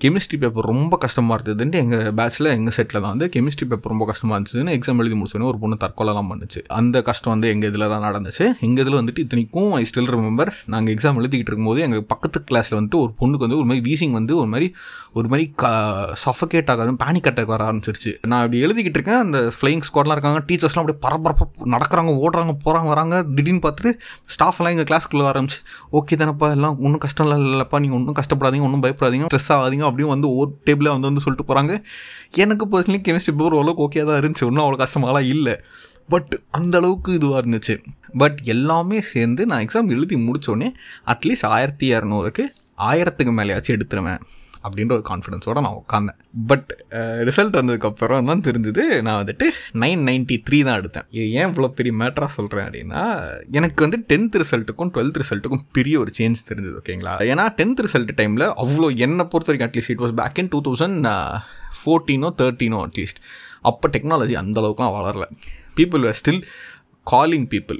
கெமிஸ்ட்ரி 0.03 0.37
பேப்பர் 0.43 0.67
ரொம்ப 0.73 0.97
கஷ்டமாக 1.05 1.37
இருந்ததுன்ட்டு 1.37 1.79
எங்கள் 1.83 2.13
பேட்சில் 2.19 2.49
எங்கள் 2.57 2.75
செட்டில் 2.77 3.01
தான் 3.03 3.13
வந்து 3.13 3.27
கெமிஸ்ட்ரி 3.35 3.67
பேப்பர் 3.71 3.93
ரொம்ப 3.93 4.05
கஷ்டமாக 4.11 4.35
இருந்துச்சுன்னு 4.37 4.75
எக்ஸாம் 4.77 5.01
எழுதி 5.03 5.17
முடிச்சோன்னே 5.19 5.47
ஒரு 5.51 5.59
பொண்ணு 5.63 5.77
தற்கொலைலாம் 5.83 6.29
பண்ணுச்சு. 6.31 6.59
அந்த 6.79 7.01
கஷ்டம் 7.09 7.33
வந்து 7.33 7.49
எங்கள் 7.53 7.69
இதில் 7.71 7.87
தான் 7.93 8.05
நடந்துச்சு. 8.07 8.45
எங்கள் 8.67 8.83
இதில் 8.85 8.99
வந்துட்டு 8.99 9.23
இத்தனைக்கும் 9.25 9.71
ஐ 9.79 9.83
ஸ்டில் 9.91 10.11
ரிமெம்பர் 10.15 10.51
நாங்கள் 10.75 10.93
எக்ஸாம் 10.95 11.19
எழுதிக்கிட்டு 11.21 11.51
இருக்கும்போது 11.51 11.81
எங்கள் 11.87 12.05
பக்கத்து 12.13 12.39
கிளாஸில் 12.49 12.77
வந்துட்டு 12.79 13.01
ஒரு 13.03 13.11
பொண்ணுக்கு 13.21 13.45
வந்து 13.47 13.59
ஒரு 13.61 13.67
மாதிரி 13.71 13.83
வீசிங் 13.89 14.15
வந்து 14.19 14.35
ஒரு 14.41 14.49
மாதிரி 14.53 14.67
ஒரு 15.19 15.27
மாதிரி 15.31 15.45
க 15.61 15.71
சஃபகேட் 16.25 16.71
ஆகாது 16.73 16.95
பேனிக் 17.03 17.27
அட்டாக் 17.31 17.51
வர 17.53 17.61
ஆரம்பிச்சிருச்சு. 17.69 18.11
நான் 18.29 18.41
அப்படி 18.43 18.59
எழுதிக்கிட்டு 18.65 18.97
இருக்கேன் 18.99 19.21
அந்த 19.25 19.39
ஃப்ளைங் 19.57 19.83
ஸ்குவாட்லாம் 19.87 20.17
இருக்காங்க 20.17 20.41
டீச்சர்ஸ்லாம் 20.49 20.83
அப்படியே 20.83 21.01
பரபரப்பாக 21.05 21.69
நடக்கிறாங்க 21.75 22.11
ஓடுறாங்க 22.23 22.53
போகிறாங்க 22.65 22.89
வராங்க 22.93 23.15
திடீர்னு 23.35 23.61
பார்த்துட்டு 23.65 23.91
ஸ்டாஃப்லாம் 24.35 24.73
எங்கள் 24.75 24.89
கிளாஸ்க்குள்ளே 24.91 25.27
ஆரம்பிச்சு 25.31 25.59
ஓகே 25.99 26.15
தானப்பா 26.21 26.47
எல்லாம் 26.55 26.75
ஒன்றும் 26.85 27.01
கஷ்டம் 27.05 27.31
இல்லைப்பா. 27.37 27.77
நீங்கள் 27.83 27.97
ஒன்றும் 27.99 28.17
கஷ்டப்படாதீங்க 28.19 28.65
ஒன்றும் 28.67 28.83
பயப்படாதீங்க 28.83 29.25
ஸ்ட்ரெஸ் 29.31 29.51
ஆகாதீங்க 29.55 29.85
அப்படின்னு 29.89 30.13
வந்து 30.15 30.27
ஒரு 30.35 30.49
டேபிளில் 30.67 30.93
வந்து 30.93 31.09
வந்து 31.09 31.23
சொல்லிட்டு 31.25 31.47
போகிறாங்க 31.49 31.73
எனக்கு 32.43 32.65
பர்சனலி 32.73 32.99
கெமிஸ்ட்ரி 33.07 33.33
பேப்பர் 33.39 33.57
ஓரளவுக்கு 33.59 33.85
ஓகே 33.87 34.05
தான் 34.09 34.19
இருந்துச்சு 34.21 34.45
ஒன்றும் 34.49 34.63
அவ்வளோ 34.65 34.79
கஷ்டமாலாம் 34.83 35.27
இல்லை. 35.35 35.55
பட் 36.13 36.31
அந்த 36.51 36.77
அளவுக்கு 36.77 37.11
இதுவாக 37.17 37.41
இருந்துச்சு. 37.43 37.75
பட் 38.17 38.39
எல்லாமே 38.53 39.01
சேர்ந்து 39.13 39.45
நான் 39.45 39.65
எக்ஸாம் 39.65 39.91
எழுதி 39.95 40.15
முடித்தோடனே 40.27 40.69
அட்லீஸ்ட் 41.13 41.47
ஆயிரத்தி 41.55 41.87
இரநூறுக்கு 41.93 42.45
ஆயிரத்துக்கு 42.91 43.33
மேலேயாச்சும் 43.39 43.75
எடுத்துருவேன். 43.77 44.21
அப்படின்ற 44.63 44.91
ஒரு 44.91 45.03
கான்ஃபிடென்ஸோடு 45.09 45.61
நான் 45.65 45.77
உட்காந்தேன் 45.81 46.17
பட் 46.47 46.69
ரிசல்ட் 47.29 47.57
வந்ததுக்கப்புறம் 47.59 48.27
தான் 48.29 48.41
தெரிஞ்சது 48.41 49.01
நான் 49.01 49.25
வந்துட்டு 49.25 49.45
நைன் 49.73 50.03
நைன்ட்டி 50.09 50.37
த்ரீ 50.49 50.63
தான் 50.63 50.79
எடுத்தேன். 50.81 51.07
இது 51.09 51.31
ஏன் 51.31 51.53
இவ்வளோ 51.53 51.67
பெரிய 51.67 51.95
மேட்டராக 51.95 52.31
சொல்கிறேன் 52.37 52.65
அப்படின்னா 52.65 53.01
எனக்கு 53.51 53.89
வந்து 53.89 53.99
டென்த் 54.07 54.37
ரிசல்ட்டுக்கும் 54.41 54.91
டுவெல்த் 54.95 55.19
ரிசல்ட்டுக்கும் 55.23 55.63
பெரிய 55.71 55.99
ஒரு 55.99 56.11
சேஞ்ச் 56.17 56.45
தெரிஞ்சது 56.49 56.75
ஓகேங்களா 56.81 57.15
ஏன்னா 57.31 57.45
டென்த் 57.59 57.83
ரிசல்ட் 57.87 58.13
டைமில் 58.21 58.47
அவ்வளோ 58.63 58.89
என்னை 58.97 59.25
பொறுத்த 59.25 59.51
வரைக்கும் 59.51 59.69
at least 59.69 59.91
it 59.91 60.03
was 60.05 60.15
back 60.21 60.37
in 60.37 60.47
two 60.47 60.61
thousand 60.61 61.07
ஃபோர்டீனோ 61.79 62.31
தேர்ட்டீனோ 62.41 62.79
அட்லீஸ்ட் 62.87 63.21
அப்போ 63.61 63.89
டெக்னாலஜி 63.89 64.35
அந்தளவுக்குலாம் 64.43 64.95
வளரல. 64.97 65.25
People 65.75 66.05
are 66.07 66.17
still 66.21 66.43
calling 67.03 67.47
people 67.47 67.79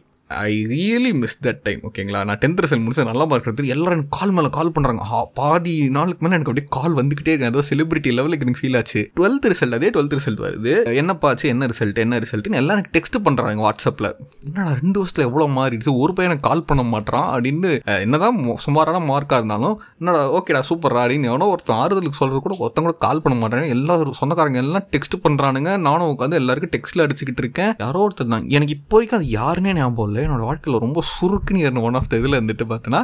I 0.49 0.53
really 0.73 1.11
miss 1.21 1.37
that 1.45 1.61
time 1.67 1.81
ஓகேங்களா 1.89 2.19
நான் 2.29 2.39
டென்த் 2.43 2.61
ரிசல்ட் 2.63 2.83
முடிச்சு 2.85 3.05
நல்லா 3.11 3.25
மார்க் 3.31 3.47
எடுத்து 3.49 3.73
எல்லாரும் 3.75 3.95
எனக்கு 3.97 4.13
கால் 4.17 4.33
மேலே 4.37 4.49
கால் 4.57 4.73
பண்ணுறாங்க 4.75 5.21
பாதி 5.39 5.75
நாளுக்கு 5.97 6.23
மேலே 6.25 6.35
எனக்கு 6.37 6.51
அப்படியே 6.51 6.67
கால் 6.77 6.97
வந்துக்கிட்டே 6.99 7.33
இருக்கு. 7.33 7.49
ஏதோ 7.51 7.63
செலிபிரிட்டி 7.69 8.11
லெவலுக்கு 8.17 8.45
எனக்கு 8.45 8.61
ஃபீல் 8.61 8.77
ஆச்சு. 8.79 9.01
டுவெல்த் 9.19 9.47
ரிசல்ட் 9.53 9.77
அதே 9.77 9.89
டுவெல்த் 9.95 10.15
ரிசல்ட் 10.19 10.41
வருது. 10.45 10.73
என்னப்பாச்சு 11.01 11.45
என்ன 11.53 11.69
ரிசல்ட் 11.71 12.01
என்ன 12.05 12.19
ரிசல்ட்னு 12.25 12.59
எல்லாம் 12.61 12.75
எனக்கு 12.77 12.93
டெக்ஸ்ட் 12.97 13.17
பண்ணுறாங்க 13.27 13.63
வாட்ஸ்அப்பில் 13.67 14.09
என்னடா 14.47 14.71
ரெண்டு 14.81 14.97
வருஷத்தில் 15.01 15.25
எவ்வளோ 15.29 15.47
மாறிடுச்சு 15.57 15.93
ஒரு 16.03 16.13
பையன் 16.17 16.31
எனக்கு 16.31 16.47
கால் 16.49 16.65
பண்ண 16.71 16.85
மாட்டான் 16.93 17.27
அப்படின்னு 17.33 17.71
என்னதான் 18.05 18.39
சுமாரான 18.65 19.03
மார்க்காக 19.11 19.39
இருந்தாலும் 19.41 19.75
என்னடா 19.99 20.21
ஓகேடா 20.39 20.63
சூப்பர்ரா 20.69 21.03
அப்படின்னு 21.05 21.31
எவனோ 21.31 21.49
ஒருத்தன் 21.53 21.79
ஆறுதலுக்கு 21.83 22.19
சொல்கிறது 22.21 22.41
கூட 22.47 22.55
ஒருத்தங்க 22.63 22.87
கூட 22.89 22.97
கால் 23.07 23.23
பண்ண 23.25 23.35
மாட்டாங்க 23.41 23.75
எல்லாரும் 23.77 24.19
சொந்தக்காரங்க 24.21 24.59
எல்லாம் 24.65 24.87
டெக்ஸ்ட் 24.95 25.17
பண்ணுறானுங்க 25.25 25.71
நானும் 25.87 26.11
உட்காந்து 26.13 26.39
எல்லாருக்கும் 26.41 26.73
டெக்ஸ்ட்டில் 26.75 27.03
அடிச்சுக்கிட்டு 27.05 27.43
இருக்கேன். 27.43 27.71
யாரோ 27.83 27.99
ஒருத்தர் 28.05 28.33
தான். 28.33 28.45
எனக்கு 28.57 28.73
இப்போ 28.77 28.95
வரைக்கும் 28.97 29.19
அது 29.19 29.29
யாருன்னே 29.39 29.73
ஞாபகம் 29.79 30.07
இல்லை. 30.09 30.20
என்னோடய 30.27 30.50
வாழ்க்கையில் 30.50 30.81
ரொம்ப 30.81 31.03
சுருக்குன்னு 31.12 31.63
ஏறின 31.65 31.81
ஒன் 31.81 31.94
ஆஃப் 31.94 32.09
த 32.09 32.18
இதில் 32.18 32.33
இருந்துட்டு 32.33 32.65
பார்த்தோன்னா 32.69 33.01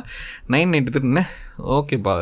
நைன் 0.48 0.72
நைன்டி 0.74 0.94
திருண்ணே 0.98 1.24
ஓகேப்பா 1.58 2.14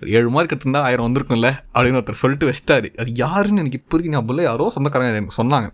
ஒரு 0.00 0.10
ஏழு 0.18 0.30
மார்க் 0.30 0.52
எடுத்திருந்தா 0.52 0.82
ஆயிரம் 0.88 1.06
வந்திருக்கும்ல 1.08 1.50
அப்படின்னு 1.74 2.00
ஒருத்தர் 2.00 2.22
சொல்லிட்டு 2.22 2.50
வச்சிட்டாரு. 2.50 2.90
அது 3.00 3.14
யாருன்னு 3.14 3.60
எனக்கு 3.60 3.78
இப்போ 3.78 3.96
வரைக்கும் 3.96 4.20
ஞாபகம் 4.20 4.48
யாரோ 4.50 4.72
சொந்தக்காரங்க 4.74 5.14
எனக்கு 5.14 5.42
சொன்னாங்க. 5.42 5.68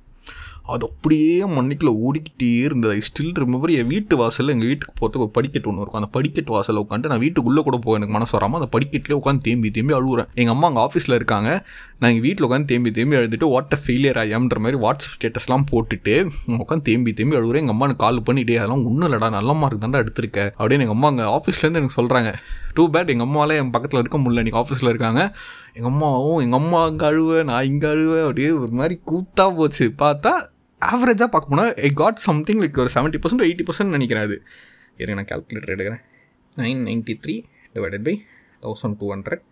அது 0.73 0.83
அப்படியே 0.89 1.37
மண்ணிக்குள்ளே 1.55 1.93
ஓடிக்கிட்டே 2.07 2.51
இருந்தது. 2.67 2.93
ஐ 2.99 3.01
ஸ்டில் 3.09 3.33
ரிமெம்பர் 3.43 3.73
என் 3.79 3.91
வீட்டு 3.93 4.15
வாசலில் 4.21 4.53
எங்கள் 4.55 4.71
வீட்டுக்கு 4.71 4.95
போகிறதுக்கு 5.01 5.25
ஒரு 5.27 5.33
படிக்கட்டு 5.39 5.69
ஒன்று 5.71 5.83
இருக்கும். 5.83 6.01
அந்த 6.01 6.11
படிக்கட்டு 6.17 6.53
வாசலில் 6.57 6.83
உட்காந்து 6.85 7.11
நான் 7.13 7.23
வீட்டுக்குள்ளே 7.25 7.63
கூட 7.69 7.79
போக 7.85 7.99
எனக்கு 7.99 8.17
மனசு 8.19 8.35
வராமல் 8.37 8.59
அந்த 8.61 8.69
படிக்கட்டிலே 8.77 9.17
உட்காந்து 9.21 9.45
தேம்பி 9.49 9.71
தேம்பி 9.77 9.95
அழுகுறேன் 9.99 10.29
எங்கள் 10.41 10.55
அம்மா 10.55 10.69
அங்கே 10.71 10.83
ஆஃபீஸில் 10.87 11.17
இருக்காங்க. 11.19 11.51
நான் 11.99 12.11
எங்கள் 12.13 12.27
வீட்டில் 12.29 12.47
உட்காந்து 12.49 12.71
தேம்பி 12.73 12.93
தேம்பி 12.99 13.19
எழுதிட்டு 13.21 13.49
வாட் 13.55 13.75
அ 13.77 13.81
ஃபெயிலியர் 13.85 14.21
ஆயாம்ன்ற 14.25 14.59
மாதிரி 14.67 14.81
வாட்ஸ்அப் 14.85 15.17
ஸ்டேட்டஸ்லாம் 15.17 15.67
போட்டுட்டு 15.73 16.15
உட்காந்து 16.63 16.87
தேம்பி 16.91 17.13
தேம்பி 17.21 17.39
அழுகுறேன் 17.41 17.65
எங்கள் 17.65 17.77
அம்மா 17.77 17.89
எனக்கு 17.89 18.05
கால் 18.07 18.23
பண்ணிட்டே 18.29 18.59
அதெல்லாம் 18.61 18.87
ஒன்றும் 18.91 19.09
இல்லடா 19.11 19.31
நல்ல 19.39 19.53
மார்க் 19.63 19.83
தாண்டா 19.85 20.03
எடுத்திருக்க. 20.05 20.41
அப்படின்னு 20.59 20.87
எங்கள் 20.87 20.99
அம்மா 20.99 21.11
அங்கே 21.13 21.27
ஆஃபீஸ்லேருந்து 21.39 21.83
எனக்கு 21.83 21.99
சொல்கிறாங்க 22.01 22.33
டூ 22.77 22.85
பேட் 22.93 23.13
எங்கள் 23.13 23.29
அம்மாவில் 23.29 23.59
என் 23.63 23.75
பக்கத்தில் 23.75 24.01
இருக்க 24.03 24.19
முடியல. 24.19 24.43
இன்றைக்கி 24.43 24.61
ஆஃபீஸில் 24.63 24.93
இருக்காங்க. 24.93 25.23
எங்கள் 25.77 25.93
அம்மாவும் 25.93 26.41
எங்கள் 26.45 26.61
அம்மா 26.63 26.79
அங்கே 26.89 27.05
அழுவேன் 27.11 27.49
நான் 27.51 27.69
இங்கே 27.73 27.89
அழுவேன் 27.95 28.25
அப்படியே 28.29 28.51
ஒரு 28.63 28.73
மாதிரி 28.81 28.95
கூத்தாக 29.11 29.53
போச்சு. 29.59 29.87
பார்த்தா 30.05 30.33
ஆவரேஜாக 30.91 31.31
பார்க்க 31.35 31.53
போனால் 31.53 31.75
ஐ 31.75 31.91
காட் 31.91 32.17
சம்திங் 32.17 32.61
லைக் 32.61 32.79
ஒரு 32.79 32.91
செவன்ட்டி 32.95 33.21
பர்சன்ட் 33.25 33.47
எயிட்டி 33.49 33.65
பர்சன்ட் 33.69 33.95
நினைக்கிறேன் 33.97 34.25
அது. 34.25 34.43
இருங்க 34.97 35.23
நான் 35.23 35.31
கேல்குலேட்டர் 35.31 35.75
எடுக்கிறேன். 35.75 36.03
Nine 36.57 36.81
ninety 36.89 37.15
three 37.25 37.45
divided 37.75 38.03
by 38.03 38.25
thousand 38.63 38.97
two 38.99 39.15
hundred 39.15 39.43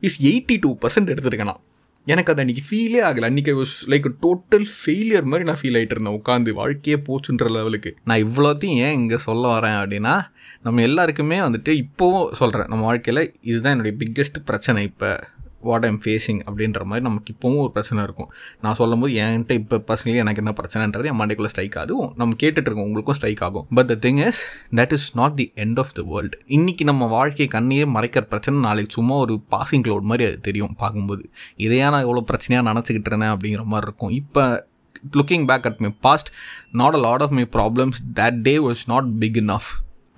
is 0.00 0.22
eighty 0.22 0.56
two 0.60 0.78
percent 0.78 1.10
எடுத்துருக்கேன் 1.12 1.50
நான். 1.52 1.62
எனக்கு 2.06 2.32
அது 2.32 2.42
அன்றைக்கி 2.44 2.62
ஃபீலே 2.70 3.00
ஆகலை. 3.08 3.26
அன்றைக்கி 3.30 3.52
வாஸ் 3.60 3.76
லைக் 3.86 4.08
டோட்டல் 4.22 4.66
ஃபெயிலியர் 4.76 5.24
மாதிரி 5.24 5.44
நான் 5.48 5.60
ஃபீல் 5.62 5.78
ஆகிட்டு 5.78 5.94
இருந்தேன் 5.96 6.20
உட்காந்து 6.20 6.50
வாழ்க்கையே 6.52 7.02
போச்சுன்ற 7.08 7.50
லெவலுக்கு 7.50 7.96
நான் 8.04 8.24
இவ்வளோத்தையும் 8.24 8.80
ஏன் 8.86 8.92
இங்கே 8.92 9.16
சொல்ல 9.16 9.60
வரேன் 9.60 9.78
அப்படின்னா 9.80 10.14
நம்ம 10.62 10.82
எல்லாருக்குமே 10.82 11.38
வந்துட்டு 11.38 11.84
இப்போவும் 11.84 12.32
சொல்கிறேன் 12.32 12.68
நம்ம 12.68 12.84
வாழ்க்கையில் 12.84 13.34
இதுதான் 13.40 13.74
என்னுடைய 13.76 13.96
பிக்கெஸ்ட் 14.02 14.38
பிரச்சனை 14.44 14.82
இப்போ. 14.82 15.10
வாட் 15.68 15.86
ஐம் 15.88 16.00
ஃபேஸிங் 16.04 16.40
அப்படின்ற 16.48 16.82
மாதிரி 16.90 17.04
நமக்கு 17.08 17.34
இப்போவும் 17.34 17.62
ஒரு 17.64 17.72
பிரச்சனை 17.76 18.04
இருக்கும். 18.08 18.30
நான் 18.64 18.76
சொல்லும் 18.80 19.02
போது 19.04 19.14
என்கிட்ட 19.24 19.54
இப்போ 19.60 19.78
பர்சனலி 19.90 20.18
எனக்கு 20.24 20.42
என்ன 20.44 20.54
பிரச்சனைன்றது 20.60 21.10
என் 21.12 21.18
மண்டைக்குள்ளே 21.22 21.52
ஸ்ட்ரைக் 21.54 21.78
ஆகும். 21.82 22.06
நம்ம 22.20 22.38
கேட்டுட்டு 22.42 22.68
இருக்கோம் 22.68 22.88
உங்களுக்கும் 22.88 23.18
ஸ்ட்ரைக் 23.20 23.42
ஆகும். 23.48 23.66
But 23.78 23.90
the 23.92 23.96
thing 24.06 24.20
is 24.28 24.40
that 24.80 24.94
is 24.98 25.08
not 25.20 25.36
the 25.40 25.48
end 25.64 25.80
of 25.84 25.92
the 25.98 26.04
world 26.12 26.38
இன்றைக்கி 26.58 26.86
நம்ம 26.90 27.08
வாழ்க்கை 27.16 27.48
கண்ணையே 27.56 27.86
மறைக்கிற 27.96 28.24
பிரச்சனை 28.32 28.60
நாளைக்கு 28.68 28.96
சும்மா 28.98 29.16
ஒரு 29.24 29.36
பாசிங் 29.54 29.84
க்ளவுட் 29.88 30.08
மாதிரி 30.12 30.26
அது 30.30 30.38
தெரியும் 30.48 30.76
பார்க்கும்போது. 30.84 31.24
இதையா 31.66 31.88
நான் 31.94 32.06
எவ்வளோ 32.08 32.24
பிரச்சனையாக 32.30 32.68
நினச்சிக்கிட்டு 32.70 33.10
இருந்தேன் 33.12 33.34
அப்படிங்கிற 33.34 33.64
மாதிரி 33.72 33.88
இருக்கும். 33.88 34.14
இப்போ 34.20 34.44
looking 35.18 35.44
back 35.48 35.66
at 35.68 35.82
my 35.84 35.90
past 36.06 36.28
not 36.80 36.96
a 36.98 37.00
lot 37.06 37.24
of 37.24 37.34
my 37.38 37.44
problems 37.56 37.98
that 38.20 38.38
day 38.46 38.54
was 38.66 38.84
not 38.92 39.10
big 39.22 39.38
enough 39.42 39.68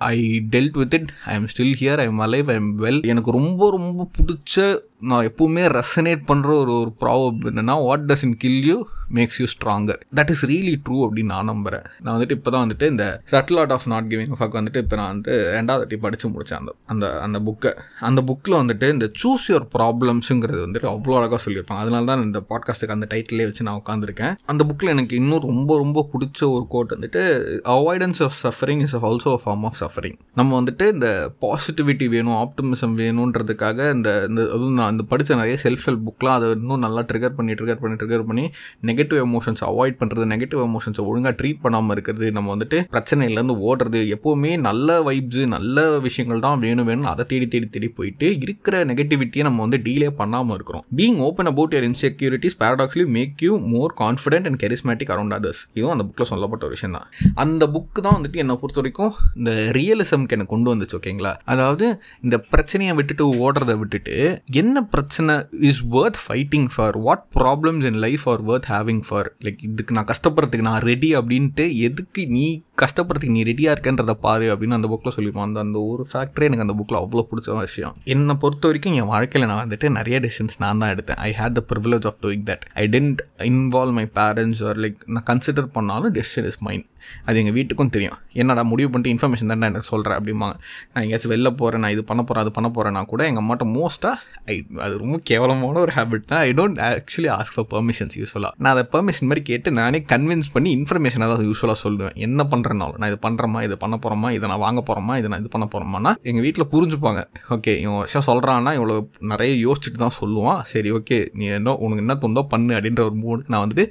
I 0.09 0.15
dealt 0.53 0.77
with 0.81 0.93
it 0.97 1.09
I 1.31 1.33
am 1.39 1.47
still 1.53 1.73
here 1.81 2.01
I 2.03 2.05
am 2.11 2.21
alive 2.27 2.49
I 2.53 2.55
am 2.61 2.69
well 2.83 3.01
எனக்கு 3.11 3.31
ரொம்ப 3.37 3.69
ரொம்ப 3.75 4.07
பிடிச்ச 4.17 4.55
நான் 5.01 5.25
எப்பவுமே 5.25 5.61
resonate 5.71 6.23
பண்ணுற 6.27 6.49
ஒரு 6.59 6.71
ஒரு 6.79 6.91
problem 6.99 7.45
என்னென்னா 7.49 7.83
what 7.83 8.05
doesn't 8.23 8.37
kill 8.37 8.65
you 8.65 8.77
makes 9.13 9.39
you 9.39 9.45
stronger 9.45 9.99
that 10.15 10.29
is 10.29 10.45
really 10.45 10.73
true 10.85 10.97
அப்படின்னு 11.05 11.31
நான் 11.33 11.45
நம்புகிறேன் 11.45 11.85
நான் 12.01 12.15
வந்துட்டு 12.15 12.31
இப்போ 12.31 12.51
தான் 12.51 12.63
வந்துட்டு 12.65 12.87
இந்த 12.87 13.05
subtle 13.31 13.59
art 13.59 13.71
of 13.71 13.87
not 13.87 14.03
giving 14.03 14.35
fuck 14.39 14.57
வந்துட்டு 14.59 14.77
இப்போ 14.77 14.95
நான் 14.95 15.11
வந்துட்டு 15.11 15.35
ரெண்டாவது 15.55 15.77
வாட்டி 15.77 15.97
படித்து 15.97 16.29
முடித்தேன் 16.29 16.59
அந்த 16.59 16.73
அந்த 16.85 17.19
அந்த 17.21 17.39
புக்கை 17.39 17.71
அந்த 17.99 18.21
புக்கில் 18.21 18.57
வந்துட்டு 18.57 18.89
இந்த 18.91 19.11
சூஸ் 19.23 19.45
யுவர் 19.49 19.67
ப்ராப்ளம்ஸுங்கிறது 19.77 20.61
வந்துட்டு 20.65 20.89
அவ்வளோ 20.89 21.15
அழகாக 21.15 21.39
சொல்லியிருப்பாங்க. 21.45 21.83
அதனால 21.85 22.05
தான் 22.05 22.23
இந்த 22.23 22.41
பாட்காஸ்ட்டுக்கு 22.49 22.97
அந்த 22.97 23.07
டைட்டிலே 23.09 23.43
வச்சு 23.43 23.63
நான் 23.63 23.81
உட்காந்துருக்கேன் 23.85 24.35
அந்த 24.45 24.63
புக்கில் 24.63 24.87
எனக்கு 24.87 25.15
இன்னும் 25.15 25.39
ரொம்ப 25.41 25.77
ரொம்ப 25.77 26.05
பிடிச்ச 26.13 26.51
ஒரு 26.51 26.67
கோட் 26.69 26.93
வந்துட்டு 26.97 27.23
avoidance 27.69 28.21
of 28.23 28.37
suffering 28.43 28.81
is 28.81 28.95
also 28.95 29.33
a 29.33 29.41
form 29.45 29.65
of 29.65 29.79
suffering 29.79 30.17
நம்ம 30.33 30.61
வந்துட்டு 30.61 30.91
இந்த 30.91 31.09
பாசிட்டிவிட்டி 31.41 32.09
வேணும் 32.09 32.37
ஆப்டிமிசம் 32.37 32.95
வேணுன்றதுக்காக 32.97 33.91
இந்த 33.93 34.09
இந்த 34.29 34.41
அதுவும் 34.53 34.73
நான் 34.73 34.88
அந்த 34.91 35.03
படித்த 35.11 35.35
நிறைய 35.35 35.57
செல்ஃப் 35.63 35.85
ஹெல்ப் 35.87 36.05
புக்லாம் 36.07 36.35
அதை 36.37 36.49
இன்னும் 36.57 36.83
நல்லா 36.85 37.03
ட்ரிகர் 37.09 37.35
பண்ணி 37.37 37.53
ட்ரிகர் 37.59 37.81
பண்ணி 37.83 37.97
ட்ரிகர் 38.01 38.25
பண்ணி 38.29 38.45
நெகட்டிவ் 38.89 39.21
எமோஷன்ஸ் 39.25 39.63
அவாய்ட் 39.69 39.99
பண்ணுறது 40.01 40.27
நெகட்டிவ் 40.33 40.61
எமோஷன்ஸை 40.67 41.05
ஒழுங்காக 41.09 41.33
ட்ரீட் 41.41 41.61
பண்ணாமல் 41.65 41.95
இருக்கிறது 41.95 42.27
நம்ம 42.37 42.55
வந்துட்டு 42.55 42.79
பிரச்சனையிலேருந்து 42.95 43.57
ஓடுறது 43.69 44.01
எப்போவுமே 44.15 44.51
நல்ல 44.67 44.99
வைப்ஸு 45.07 45.43
நல்ல 45.55 45.87
விஷயங்கள் 46.07 46.43
தான் 46.47 46.61
வேணும் 46.65 46.87
வேணும் 46.89 47.09
அதை 47.13 47.25
தேடி 47.31 47.47
தேடி 47.53 47.69
தேடி 47.75 47.89
போயிட்டு 47.99 48.27
இருக்கிற 48.45 48.75
நெகட்டிவிட்டியை 48.91 49.43
நம்ம 49.47 49.61
வந்து 49.65 49.79
டீலே 49.85 50.09
பண்ணாமல் 50.19 50.55
இருக்கிறோம். 50.57 50.83
Being 50.97 51.19
open 51.27 51.49
about 51.51 51.73
your 51.75 51.87
insecurities 51.89 52.57
paradoxically 52.61 53.05
make 53.17 53.43
you 53.45 53.53
more 53.73 53.93
confident 54.01 54.47
and 54.49 54.59
charismatic 54.63 55.11
around 55.15 55.35
others 55.37 55.61
இதுவும் 55.73 55.93
அந்த 55.95 56.05
புக்கில் 56.07 56.29
சொல்லப்பட்ட 56.31 56.65
ஒரு 56.67 56.75
விஷயம் 56.77 56.95
தான். 56.97 57.07
அந்த 57.43 57.63
புக்கு 57.75 58.01
தான் 58.07 58.17
வந்துட்டு 58.17 58.41
என்னை 58.43 58.57
பொறுத்த 58.61 58.79
வரைக்கும் 58.81 59.13
இந்த 59.39 59.51
ரியலிசம்க்கு 59.79 60.35
எனக்கு 60.37 60.53
கொண்டு 60.55 60.71
வந்துச்சு 60.73 60.97
ஓகேங்களா 60.99 61.33
அதாவது 61.53 61.85
இந்த 62.25 62.35
பிரச்சனையை 62.53 62.95
விட்டுட்டு 62.99 63.25
ஓடுறத 63.45 63.77
விட்டுட்டு 63.81 64.15
என்ன 64.61 64.78
பிரச்சனை 64.85 65.35
is 65.61 65.81
worth 65.93 66.19
fighting 66.23 66.67
for 66.73 66.97
what 66.97 67.23
problems 67.35 67.85
in 67.85 67.99
life 67.99 68.23
are 68.27 68.41
worth 68.45 68.65
having 68.65 69.03
for 69.07 69.29
like 69.41 69.61
இதுக்கு 69.63 69.93
நான் 69.93 70.05
கஷ்டப்படுறதுக்கு 70.05 70.61
நான் 70.61 70.81
ரெடி 70.81 71.15
அப்படின்ட்டு 71.15 71.65
எதுக்கு 71.79 72.23
நீ 72.27 72.45
கஷ்டப்படுறதுக்கு 72.83 73.35
நீ 73.37 73.43
ரெடியாக 73.51 73.75
இருக்கன்றத 73.75 74.15
பாரு 74.25 74.47
அப்படின்னு 74.53 74.77
அந்த 74.79 74.89
புக்கில் 74.91 75.15
சொல்லியிருப்போம் 75.15 75.47
அந்த 75.47 75.59
அந்த 75.65 75.79
ஒரு 75.91 76.05
ஃபேக்டரே 76.11 76.47
எனக்கு 76.49 76.65
அந்த 76.65 76.75
புக்கில் 76.79 76.99
அவ்வளோ 77.01 77.25
பிடிச்ச 77.31 77.57
விஷயம். 77.61 77.95
என்னை 78.15 78.35
பொறுத்த 78.43 78.67
வரைக்கும் 78.71 78.97
என் 79.01 79.11
வாழ்க்கையில் 79.13 79.49
நான் 79.51 79.61
வந்துட்டு 79.63 79.89
நிறைய 79.99 80.19
டெசிஷன்ஸ் 80.25 80.59
நான் 80.65 80.81
தான் 80.83 80.93
எடுத்தேன். 80.95 81.19
I 81.29 81.31
had 81.39 81.57
the 81.59 81.63
privilege 81.73 82.07
of 82.11 82.21
doing 82.25 82.45
that 82.51 82.63
I 82.83 82.85
didn't 82.95 83.21
involve 83.51 83.97
my 83.99 84.05
parents 84.19 84.63
or 84.69 84.79
like 84.85 85.01
நான் 85.15 85.27
கன்சிடர் 85.31 85.69
பண்ணாலும் 85.79 86.15
டெசிஷன் 86.19 86.47
இஸ் 86.51 86.61
மைண்ட் 86.67 86.87
அது 87.27 87.39
எங்கள் 87.41 87.55
வீட்டுக்கும் 87.57 87.91
தெரியும். 87.93 88.17
என்னடா 88.41 88.63
முடிவு 88.71 88.89
பண்ணிட்டு 88.93 89.11
இன்ஃபர்மேஷன் 89.13 89.51
தான் 89.51 89.67
எனக்கு 89.71 89.89
சொல்கிறேன் 89.91 90.17
அப்படிம்பாங்க. 90.19 90.55
நான் 90.91 91.03
எங்கேயாச்சும் 91.03 91.31
வெளில 91.33 91.49
போகிறேன் 91.59 91.81
நான் 91.83 91.93
இது 91.95 92.01
பண்ண 92.09 92.21
போகிறேன் 92.23 92.43
அது 92.43 92.51
பண்ண 92.57 92.67
போகிறேன்னா 92.75 93.01
கூட 93.11 93.21
எங்கள் 93.29 93.43
அம்மாட்ட 93.43 93.65
மோஸ்ட்டாக 93.75 94.15
ஐ 94.53 94.55
அது 94.85 94.93
ரொம்ப 95.03 95.17
கேவலமான 95.29 95.79
ஒரு 95.85 95.93
ஹேபிட் 95.97 96.25
தான். 96.31 96.41
I 96.47 96.49
don't 96.59 96.79
actually 96.87 97.29
ask 97.37 97.55
for 97.57 97.67
permissions 97.73 98.17
யூஸ்ஃபுல்லாக 98.19 98.53
நான் 98.63 98.73
அதை 98.75 98.83
பெர்மிஷன் 98.95 99.29
மாதிரி 99.31 99.43
கேட்டு 99.49 99.71
நானே 99.79 100.01
கன்வின்ஸ் 100.13 100.49
பண்ணி 100.55 100.71
இன்ஃபர்மேஷனாக 100.79 101.29
தான் 101.33 101.47
யூஸ்ஃபுல்லாக 101.49 101.79
சொல்லுவேன். 101.85 102.13
என்ன 102.27 102.47
பண்ணுறேன் 102.53 102.68
பண்ணுறனாலும் 102.69 102.99
நான் 103.01 103.11
இது 103.11 103.19
பண்ணுறேமா 103.27 103.59
இது 103.67 103.75
பண்ண 103.83 103.95
போகிறோமா 104.03 104.31
இதை 104.37 104.45
நான் 104.51 104.61
வாங்க 104.65 104.81
போகிறோமா 104.89 105.13
இதை 105.19 105.27
நான் 105.31 105.41
இது 105.43 105.51
பண்ண 105.55 105.65
போகிறோமானா 105.73 106.11
எங்கள் 106.29 106.43
வீட்டில் 106.45 106.67
புரிஞ்சுப்பாங்க. 106.73 107.21
ஓகே 107.55 107.73
இவன் 107.83 107.99
வருஷம் 108.01 108.25
சொல்கிறான்னா 108.29 108.73
இவ்வளோ 108.79 108.95
நிறைய 109.33 109.51
யோசிச்சுட்டு 109.65 110.01
தான் 110.03 110.15
சொல்லுவான். 110.21 110.61
சரி 110.71 110.91
ஓகே 110.97 111.19
நீ 111.39 111.45
என்ன 111.57 111.75
உனக்கு 111.85 112.03
என்ன 112.05 112.17
தோணுதோ 112.23 112.43
பண்ணு 112.53 112.73
அப்படின்ற 112.77 113.03
ஒரு 113.09 113.17
மூடுக்கு 113.23 113.53
நான் 113.55 113.63
வந்துட்டு 113.65 113.85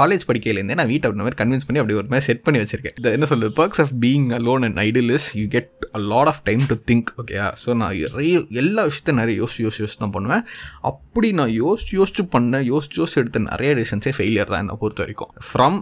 காலேஜ் 0.00 0.26
படிக்கையிலேருந்தே 0.30 0.78
நான் 0.80 0.90
வீட்டை 0.92 1.06
அப்படி 1.08 1.24
மாதிரி 1.24 1.40
கன்வின்ஸ் 1.42 1.66
பண்ணி 1.68 1.82
அப்படி 1.82 1.98
ஒரு 2.00 2.08
மாதிரி 2.12 2.26
செட் 2.28 2.44
பண்ணி 2.46 2.60
வச்சிருக்கேன். 2.62 2.96
இது 3.00 3.14
என்ன 3.18 3.28
சொல்லுது 3.32 3.52
perks 3.60 3.82
of 3.84 3.94
being 4.04 4.28
alone 4.40 4.64
and 4.68 4.80
ideal 4.86 5.12
is 5.18 5.28
you 5.40 5.46
get 5.56 5.72
a 5.98 6.02
lot 6.12 6.30
of 6.32 6.42
time 6.50 6.64
to 6.72 6.78
think 6.90 7.10
ஓகேயா 7.22 7.48
ஸோ 7.64 7.76
நான் 7.82 7.94
நிறைய 8.04 8.42
எல்லா 8.64 8.84
விஷயத்தையும் 8.90 9.20
நிறைய 9.22 9.36
யோசிச்சு 9.42 9.64
யோசிச்சு 9.66 9.82
யோசிச்சு 9.84 10.02
தான் 10.04 10.14
பண்ணுவேன். 10.16 10.44
அப்படி 10.90 11.28
நான் 11.40 11.52
யோசிச்சு 11.62 11.94
யோசிச்சு 12.00 12.22
பண்ண 12.34 12.60
யோசிச்சு 12.72 12.98
யோசிச்சு 13.00 13.20
எடுத்த 13.22 13.42
நிறைய 13.50 13.70
டிசிஷன்ஸே 13.78 14.12
ஃபெயிலியர் 14.16 14.50
தான் 14.52 14.62
என்னை 14.64 14.76
பொறுத்த 14.82 15.02
வரைக்கும். 15.04 15.30
ஃப்ரம் 15.48 15.78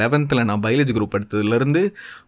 லெவன்த்தில் 0.00 0.46
நான் 0.50 0.62
பயாலஜி 0.66 0.92
குரூப் 0.96 1.16
எடுத்ததுலேருந்து 1.18 1.82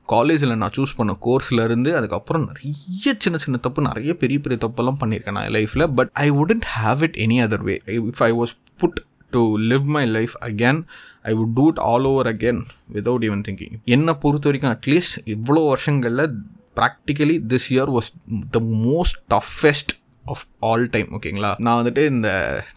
காலேஜில் 0.04 0.56
நான் 0.56 0.74
சூஸ் 0.76 0.96
பண்ண 0.96 1.12
கோர்ஸ்லேருந்து 1.26 1.90
அதுக்கப்புறம் 1.94 2.46
நிறைய 2.46 3.14
சின்ன 3.18 3.38
சின்ன 3.38 3.60
தப்பு 3.60 3.82
நிறைய 3.82 4.14
பெரிய 4.14 4.38
பெரிய 4.38 4.58
தப்பெல்லாம் 4.62 5.00
பண்ணியிருக்கேன் 5.00 5.38
நான் 5.38 5.52
லைஃப்பில் 5.52 5.86
but 5.92 6.10
I 6.20 6.26
wouldn't 6.42 6.66
have 6.76 7.02
it 7.02 7.18
any 7.18 7.38
other 7.42 7.64
way 7.64 7.76
if 8.02 8.22
I 8.22 8.32
was 8.32 8.54
put 8.80 8.98
to 9.32 9.42
live 9.64 9.86
my 9.88 10.04
life 10.10 10.34
again 10.42 10.80
I 11.24 11.34
would 11.34 11.54
do 11.54 11.66
it 11.68 11.82
all 11.86 12.06
over 12.06 12.30
again 12.34 12.60
without 12.92 13.26
even 13.28 13.44
thinking 13.48 13.76
என்னை 13.88 14.14
பொறுத்த 14.16 14.48
வரைக்கும் 14.50 14.72
அட்லீஸ்ட் 14.72 15.16
இவ்வளோ 15.28 15.62
வருஷங்களில் 15.68 16.34
practically 16.76 17.36
this 17.48 17.68
year 17.72 17.90
was 17.90 18.10
the 18.50 18.60
most 18.84 19.18
toughest 19.30 19.92
of 20.30 20.44
all 20.60 20.84
time 20.90 21.08
ஓகேங்களா 21.10 21.50
நான் 21.58 21.78
வந்துட்டு 21.80 22.02
இந்த 22.06 22.28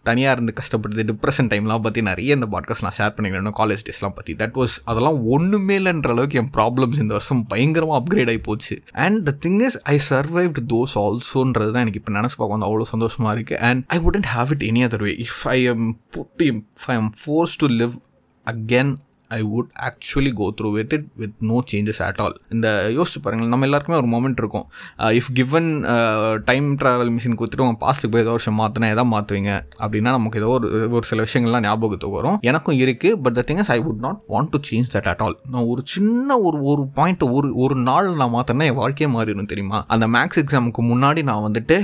தனியாக 0.04 0.36
இருந்து 0.36 0.54
கஷ்டப்பட்டு 0.54 1.06
டிப்ரெஷன் 1.10 1.50
டைம்லாம் 1.50 1.82
பற்றி 1.82 2.02
நிறைய 2.02 2.34
இந்த 2.34 2.48
பாட்காஸ்ட் 2.52 2.86
நான் 2.88 2.98
ஷேர் 2.98 3.14
பண்ணிக்கிறேன் 3.16 3.58
காலேஜ் 3.58 3.86
டேஸ்லாம் 3.88 4.16
பற்றி 4.16 4.34
தட் 4.36 4.56
வாஸ் 4.56 4.76
அதெல்லாம் 4.86 5.20
ஒன்றுமே 5.28 5.78
இல்லைன்ற 5.80 6.10
அளவுக்கு 6.10 6.40
என் 6.40 6.52
ப்ராப்ளம்ஸ் 6.58 7.00
இந்த 7.00 7.14
வருஷம் 7.14 7.44
பயங்கரமாக 7.48 8.00
அப்கிரேட் 8.00 8.28
ஆகி 8.28 8.42
போச்சு. 8.42 8.76
And 9.00 9.26
the 9.26 9.34
thing 9.46 9.62
is 9.62 9.78
I 9.90 9.98
survived 10.10 10.62
those 10.68 10.96
ஆல்சோன்றது 11.04 11.72
தான் 11.72 11.84
எனக்கு 11.86 12.02
இப்போ 12.02 12.14
நினச்சி 12.14 12.38
பார்க்க 12.38 12.58
வந்து 12.58 12.70
அவ்வளோ 12.70 12.88
சந்தோஷமாக 12.88 13.40
இருக்குது 13.40 13.62
and 13.70 13.84
I 13.88 14.00
wouldn't 14.00 14.30
have 14.36 14.52
it 14.52 14.66
any 14.70 14.84
other 14.88 15.04
way 15.04 15.14
if 15.26 15.42
I 15.50 15.58
am 15.64 15.88
put 16.12 16.44
if 16.44 16.88
I 16.88 16.96
am 16.96 17.12
force 17.24 17.58
to 17.58 17.70
live 17.80 17.96
again 18.48 18.94
I 19.38 19.40
would 19.54 19.72
actually 19.88 20.32
go 20.40 20.48
through 20.60 20.70
with 20.78 20.94
it 20.98 21.08
with 21.22 21.36
no 21.52 21.58
changes 21.72 22.02
at 22.08 22.22
all 22.26 22.36
இந்த 22.56 22.68
யோசிச்சு 22.98 23.22
பாருங்கள் 23.26 23.52
நம்ம 23.54 23.68
எல்லாருக்குமே 23.70 23.98
ஒரு 24.02 24.10
moment 24.14 24.40
இருக்கும். 24.44 24.66
If 25.20 25.32
given 25.40 25.70
time 26.50 26.68
travel 26.82 27.12
machine 27.16 27.38
கொடுத்துட்டு 27.42 27.66
உங்கள் 27.68 27.82
பாஸ்ட்டுக்கு 27.86 28.14
போய் 28.16 28.26
ஏதோ 28.26 28.34
வருஷம் 28.38 28.60
மாற்றினா 28.62 28.90
எதாவது 28.96 29.12
மாற்றுவீங்க 29.16 29.52
அப்படின்னா 29.84 30.14
நமக்கு 30.18 30.42
ஏதோ 30.44 30.52
ஒரு 30.58 30.70
ஒரு 30.98 31.06
சில 31.12 31.26
விஷயங்கள்லாம் 31.28 31.66
ஞாபகத்துக்கு 31.68 32.18
வரும். 32.20 32.38
எனக்கும் 32.52 32.80
இருக்குது 32.84 33.20
but 33.26 33.38
the 33.40 33.46
thing 33.50 33.62
is 33.66 33.72
I 33.78 33.80
would 33.88 34.04
not 34.08 34.22
want 34.36 34.54
to 34.56 34.62
change 34.70 34.94
that 34.96 35.10
at 35.14 35.24
all 35.28 35.38
நான் 35.56 35.70
ஒரு 35.74 35.84
சின்ன 35.96 36.40
ஒரு 36.48 36.60
ஒரு 36.74 36.86
பாயிண்ட் 37.00 37.26
ஒரு 37.40 37.50
ஒரு 37.66 37.78
நாள் 37.90 38.10
நான் 38.22 38.36
மாற்றினா 38.38 38.70
என் 38.72 38.82
வாழ்க்கையே 38.84 39.12
மாறிடும் 39.18 39.52
தெரியுமா? 39.54 39.80
அந்த 39.94 40.06
மேக்ஸ் 40.16 40.42
எக்ஸாமுக்கு 40.44 40.82
முன்னாடி 40.92 41.22
நான் 41.30 41.46
வந்துட்டு 41.48 41.78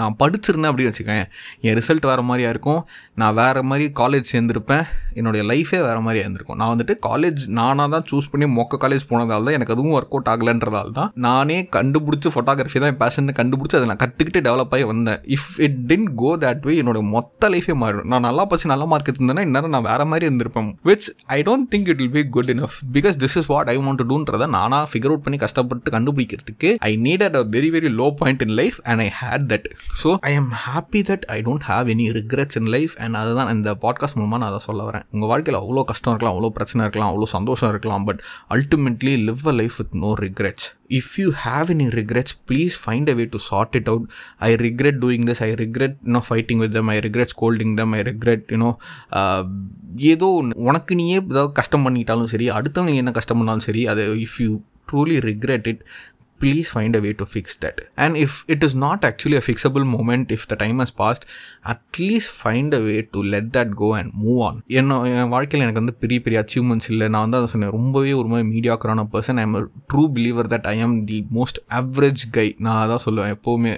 நான் 0.00 0.14
படிச்சிருந்தேன் 0.20 0.70
அப்படின்னு 0.70 0.92
வச்சுக்கேன் 0.92 1.24
என் 1.66 1.76
ரிசல்ட் 1.80 2.06
வேறு 2.10 2.22
மாதிரியா 2.28 2.50
இருக்கும். 2.54 2.80
நான் 3.20 3.34
வேறு 3.40 3.62
மாதிரி 3.70 3.86
காலேஜ் 4.00 4.30
சேர்ந்துருப்பேன். 4.32 4.84
என்னுடைய 5.18 5.42
லைஃபே 5.50 5.80
வேறு 5.86 6.00
மாதிரி 6.06 6.22
இருந்திருக்கும். 6.24 6.58
நான் 6.60 6.72
வந்துட்டு 6.74 6.96
காலேஜ் 7.08 7.42
நானாக 7.58 7.88
தான் 7.94 8.06
சூஸ் 8.10 8.30
பண்ணி 8.32 8.46
மொக்க 8.58 8.80
காலேஜ் 8.84 9.08
போனதால் 9.10 9.46
தான் 9.48 9.56
எனக்கு 9.58 9.74
அதுவும் 9.76 9.94
ஒர்க் 9.98 10.14
அவுட் 10.16 10.30
ஆகலைன்றதால 10.34 10.92
தான் 11.00 11.10
நானே 11.26 11.58
கண்டுபிடிச்சி 11.76 12.32
ஃபோட்டோகிராஃபி 12.34 12.78
தான் 12.82 12.92
என் 12.94 13.00
பேஷன் 13.04 13.32
கண்டுபிடிச்சி 13.40 13.78
அதை 13.80 13.88
நான் 13.92 14.02
கற்றுக்கிட்டு 14.04 14.42
டெவலப் 14.48 14.74
ஆகி 14.78 14.86
வந்தேன். 14.92 15.20
If 15.36 15.50
it 15.66 15.78
didn't 15.92 16.10
go 16.22 16.30
that 16.44 16.64
way 16.68 16.74
என்னோட 16.82 17.02
மொத்த 17.14 17.50
லைஃபே 17.54 17.76
மாறிடும். 17.82 18.10
நான் 18.14 18.26
நல்லா 18.28 18.44
பச்சு 18.52 18.72
நல்ல 18.72 18.86
மார்க் 18.92 19.10
எடுத்திருந்தேன்னா 19.10 19.46
இந்நேரம் 19.48 19.74
நான் 19.76 19.86
வேறு 19.90 20.06
மாதிரி 20.12 20.28
இருந்திருப்பேன். 20.30 20.70
Which 20.90 21.08
I 21.36 21.40
don't 21.50 21.68
think 21.74 21.88
it 21.94 22.00
will 22.04 22.14
be 22.18 22.24
good 22.36 22.52
enough 22.56 22.76
because 22.96 23.18
this 23.24 23.36
is 23.42 23.48
what 23.54 23.70
I 23.74 23.76
want 23.84 24.00
to 24.02 24.08
டூன்றதை 24.12 24.48
நானாக 24.56 24.84
ஃபிகர் 24.92 25.12
அவுட் 25.12 25.24
பண்ணி 25.26 25.40
கஷ்டப்பட்டு 25.44 25.94
கண்டுபிடிக்கிறதுக்கு 25.96 26.70
I 26.90 26.92
need 27.06 27.24
at 27.28 27.38
a 27.42 27.44
very 27.56 27.70
very 27.76 27.92
low 28.02 28.08
point 28.22 28.44
in 28.46 28.54
life 28.60 28.78
and 28.90 29.02
I 29.06 29.08
hate 29.22 29.46
that 29.52 29.68
so 30.02 30.10
I 30.20 30.32
am 30.34 30.50
happy 30.64 31.00
that 31.00 31.24
I 31.26 31.36
don't 31.40 31.64
have 31.68 31.86
any 31.86 32.06
regrets 32.10 32.56
in 32.56 32.66
life 32.66 32.94
and 32.98 33.14
அதுதான் 33.14 33.50
இந்த 33.54 33.70
podcast 33.74 34.14
மூலமாக 34.14 34.38
நான் 34.38 34.50
அதை 34.50 34.60
சொல்ல 34.64 34.82
வரேன். 34.90 35.04
உங்கள் 35.10 35.28
வாழ்க்கையில் 35.28 35.60
அவ்வளோ 35.60 35.84
கஷ்டம் 35.84 36.12
இருக்கலாம் 36.12 36.34
அவ்வளோ 36.34 36.48
பிரச்சனை 36.48 36.84
இருக்கலாம் 36.84 37.10
அவ்வளோ 37.12 37.28
சந்தோஷம் 37.30 37.68
இருக்கலாம் 37.68 38.04
but 38.04 38.20
ultimately 38.50 39.14
live 39.28 39.46
a 39.46 39.52
life 39.52 39.76
with 39.76 39.94
no 39.94 40.10
regrets 40.20 40.66
if 40.90 41.12
you 41.18 41.28
have 41.44 41.70
any 41.70 41.88
regrets 41.90 42.34
please 42.50 42.76
find 42.84 43.10
a 43.10 43.14
way 43.14 43.24
to 43.26 43.38
sort 43.48 43.76
it 43.76 43.88
out 43.88 44.06
I 44.40 44.54
regret 44.56 44.98
doing 45.00 45.26
this 45.26 45.42
I 45.42 45.50
regret 45.54 45.96
you know 46.06 46.22
fighting 46.28 46.58
with 46.58 46.72
them 46.72 46.88
I 46.88 46.98
regret 46.98 47.32
scolding 47.36 47.74
them 47.74 47.92
I 47.92 48.02
regret 48.02 48.44
you know 48.50 48.70
ஏதோ 50.08 50.28
உனக்கு 50.64 50.94
நீயே 50.94 51.18
ஏதாவது 51.26 51.52
கஷ்டம் 51.52 51.86
பண்ணிட்டாலும் 51.86 52.24
சரி 52.24 52.50
அடுத்தவங்க 52.50 52.94
என்ன 52.94 53.10
கஷ்டம் 53.10 53.38
பண்ணாலும் 53.38 53.60
சரி 53.60 53.86
அதை 53.86 54.04
if 54.22 54.38
you 54.38 54.52
truly 54.92 55.18
regret 55.20 55.66
it 55.66 55.82
please 56.42 56.68
find 56.76 56.92
a 56.98 57.00
way 57.04 57.12
to 57.20 57.24
fix 57.34 57.56
that. 57.62 57.76
And 58.04 58.12
if 58.24 58.32
it 58.54 58.62
is 58.66 58.74
not 58.84 59.00
actually 59.08 59.36
a 59.40 59.44
fixable 59.48 59.86
moment, 59.94 60.32
if 60.36 60.42
the 60.50 60.56
time 60.62 60.78
has 60.82 60.90
passed, 61.00 61.24
at 61.72 62.00
least 62.06 62.28
find 62.42 62.74
a 62.78 62.82
way 62.86 62.98
to 63.14 63.20
let 63.34 63.46
that 63.56 63.70
go 63.82 63.88
and 63.98 64.08
move 64.22 64.40
on. 64.48 64.56
என்ன 64.80 64.98
என் 65.20 65.30
வாழ்க்கையில் 65.34 65.64
எனக்கு 65.66 65.82
வந்து 65.82 65.94
பெரிய 66.02 66.20
பெரிய 66.24 66.38
achievements 66.42 66.88
இல்லை. 66.92 67.06
நான் 67.14 67.24
வந்து 67.26 67.38
அதை 67.40 67.48
சொன்னேன். 67.52 67.72
ரொம்பவே 67.78 68.12
ஒரு 68.20 68.28
மாதிரி 68.32 68.46
மீடியாக்கரான 68.54 69.04
person 69.14 69.40
I 69.42 69.44
am 69.48 69.56
true 69.92 70.04
believer 70.16 70.50
that 70.54 70.68
I 70.72 70.76
am 70.86 70.96
the 71.10 71.18
most 71.38 71.60
average 71.80 72.24
guy 72.38 72.46
நான் 72.66 72.80
அதான் 72.84 73.04
சொல்லுவேன் 73.06 73.32
எப்போவுமே. 73.36 73.74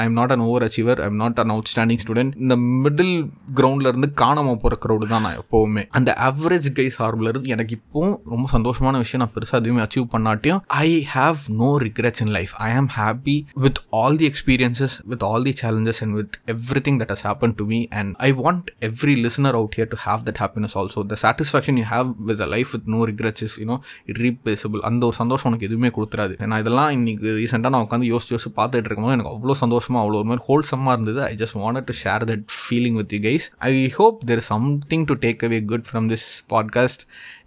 I 0.00 0.04
am 0.10 0.18
not 0.20 0.34
an 0.36 0.44
overachiever 0.68 1.02
I 1.04 1.08
am 1.12 1.20
not 1.22 1.40
an 1.44 1.54
outstanding 1.74 2.02
student 2.04 2.34
இந்த 2.44 2.56
மிடில் 2.84 3.14
கிரவுண்டில் 3.60 3.90
இருந்து 3.92 4.10
காணாமல் 4.24 4.60
போகிற 4.64 4.80
க்ரௌடு 4.86 5.10
தான் 5.14 5.24
நான் 5.28 5.38
எப்போவுமே. 5.42 5.84
அந்த 6.00 6.10
ஆவரேஜ் 6.28 6.70
கை 6.80 6.88
சார்பில் 6.98 7.30
இருந்து 7.32 7.54
எனக்கு 7.56 7.74
இப்போவும் 7.80 8.16
ரொம்ப 8.34 8.46
சந்தோஷமான 8.56 8.96
விஷயம் 9.04 9.22
நான் 9.24 9.34
பெருசாக 9.36 9.62
எதுவுமே 9.62 9.84
achieve 9.86 10.08
பண்ணாட்டியும் 10.16 10.62
I 10.84 10.90
have 11.14 11.40
no 11.62 11.70
reg 11.84 11.97
regrets 11.98 12.20
in 12.20 12.32
life. 12.32 12.54
I 12.58 12.70
am 12.70 12.88
happy 12.88 13.36
with 13.56 13.78
all 13.90 14.16
the 14.16 14.26
experiences, 14.26 15.00
with 15.02 15.22
all 15.22 15.42
the 15.42 15.52
challenges, 15.52 16.02
and 16.02 16.14
with 16.14 16.32
everything 16.46 16.98
that 16.98 17.10
has 17.10 17.22
happened 17.22 17.56
to 17.58 17.66
me. 17.66 17.80
And 17.92 18.16
I 18.20 18.32
want 18.32 18.70
every 18.82 19.16
listener 19.16 19.52
out 19.56 19.74
here 19.74 19.86
to 19.86 19.98
have 19.98 20.24
that 20.26 20.38
happiness 20.38 20.76
also. 20.76 21.02
The 21.04 21.16
satisfaction 21.16 21.76
you 21.76 21.84
have 21.84 22.14
with 22.30 22.40
a 22.40 22.46
life 22.46 22.72
with 22.72 22.86
no 22.86 23.04
regrets 23.04 23.42
is, 23.42 23.58
you 23.58 23.68
know, 23.70 23.80
irreplaceable. 24.14 24.82
அந்த 24.88 25.06
ஒரு 25.08 25.16
சந்தோஷம் 25.20 25.48
உனக்கு 25.50 25.66
எதுவுமே 25.68 25.88
கொடுத்துறாது 25.96 26.34
நான் 26.50 26.60
இதெல்லாம் 26.62 26.92
இன்னைக்கு 26.96 27.32
ரீசெண்டாக 27.40 27.72
நான் 27.74 27.84
உட்காந்து 27.86 28.08
யோசிச்சு 28.12 28.32
யோசிச்சு 28.34 28.52
பார்த்துட்டு 28.58 28.88
இருக்கும்போது 28.88 29.16
எனக்கு 29.16 29.32
அவ்வளோ 29.34 29.54
சந்தோஷமாக 29.64 30.00
அவ்வளோ 30.04 30.18
ஒரு 30.22 30.28
மாதிரி 30.30 30.44
ஹோல்சமாக 30.48 30.94
இருந்தது 30.96 31.20
I 31.30 31.34
just 31.42 31.56
want 31.62 31.86
to 31.90 31.94
share 32.02 32.24
that 32.30 32.44
feeling 32.58 32.96
with 33.00 33.12
you 33.16 33.20
guys 33.28 33.46
I 33.70 33.72
hope 33.98 34.18
there 34.30 34.40
is 34.42 34.50
something 34.54 35.04
to 35.10 35.16
take 35.26 35.42
away 35.48 35.58
good 35.72 35.86
from 35.90 36.08
this 36.12 36.26
podcast 36.54 37.04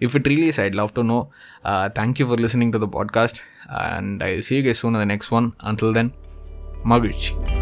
if 0.07 0.15
it 0.19 0.29
release 0.33 0.59
I'd 0.65 0.77
love 0.81 0.91
to 0.99 1.03
know 1.13 1.19
thank you 2.01 2.27
for 2.29 2.43
listening 2.45 2.73
to 2.75 2.81
the 2.85 2.89
podcast 2.97 3.41
and 3.71 4.21
I'll 4.21 4.43
see 4.43 4.57
you 4.57 4.63
guys 4.63 4.79
soon 4.79 4.95
in 4.95 4.99
the 4.99 5.05
next 5.05 5.31
one. 5.31 5.53
Until 5.61 5.93
then, 5.93 6.13
Maguchi. 6.85 7.60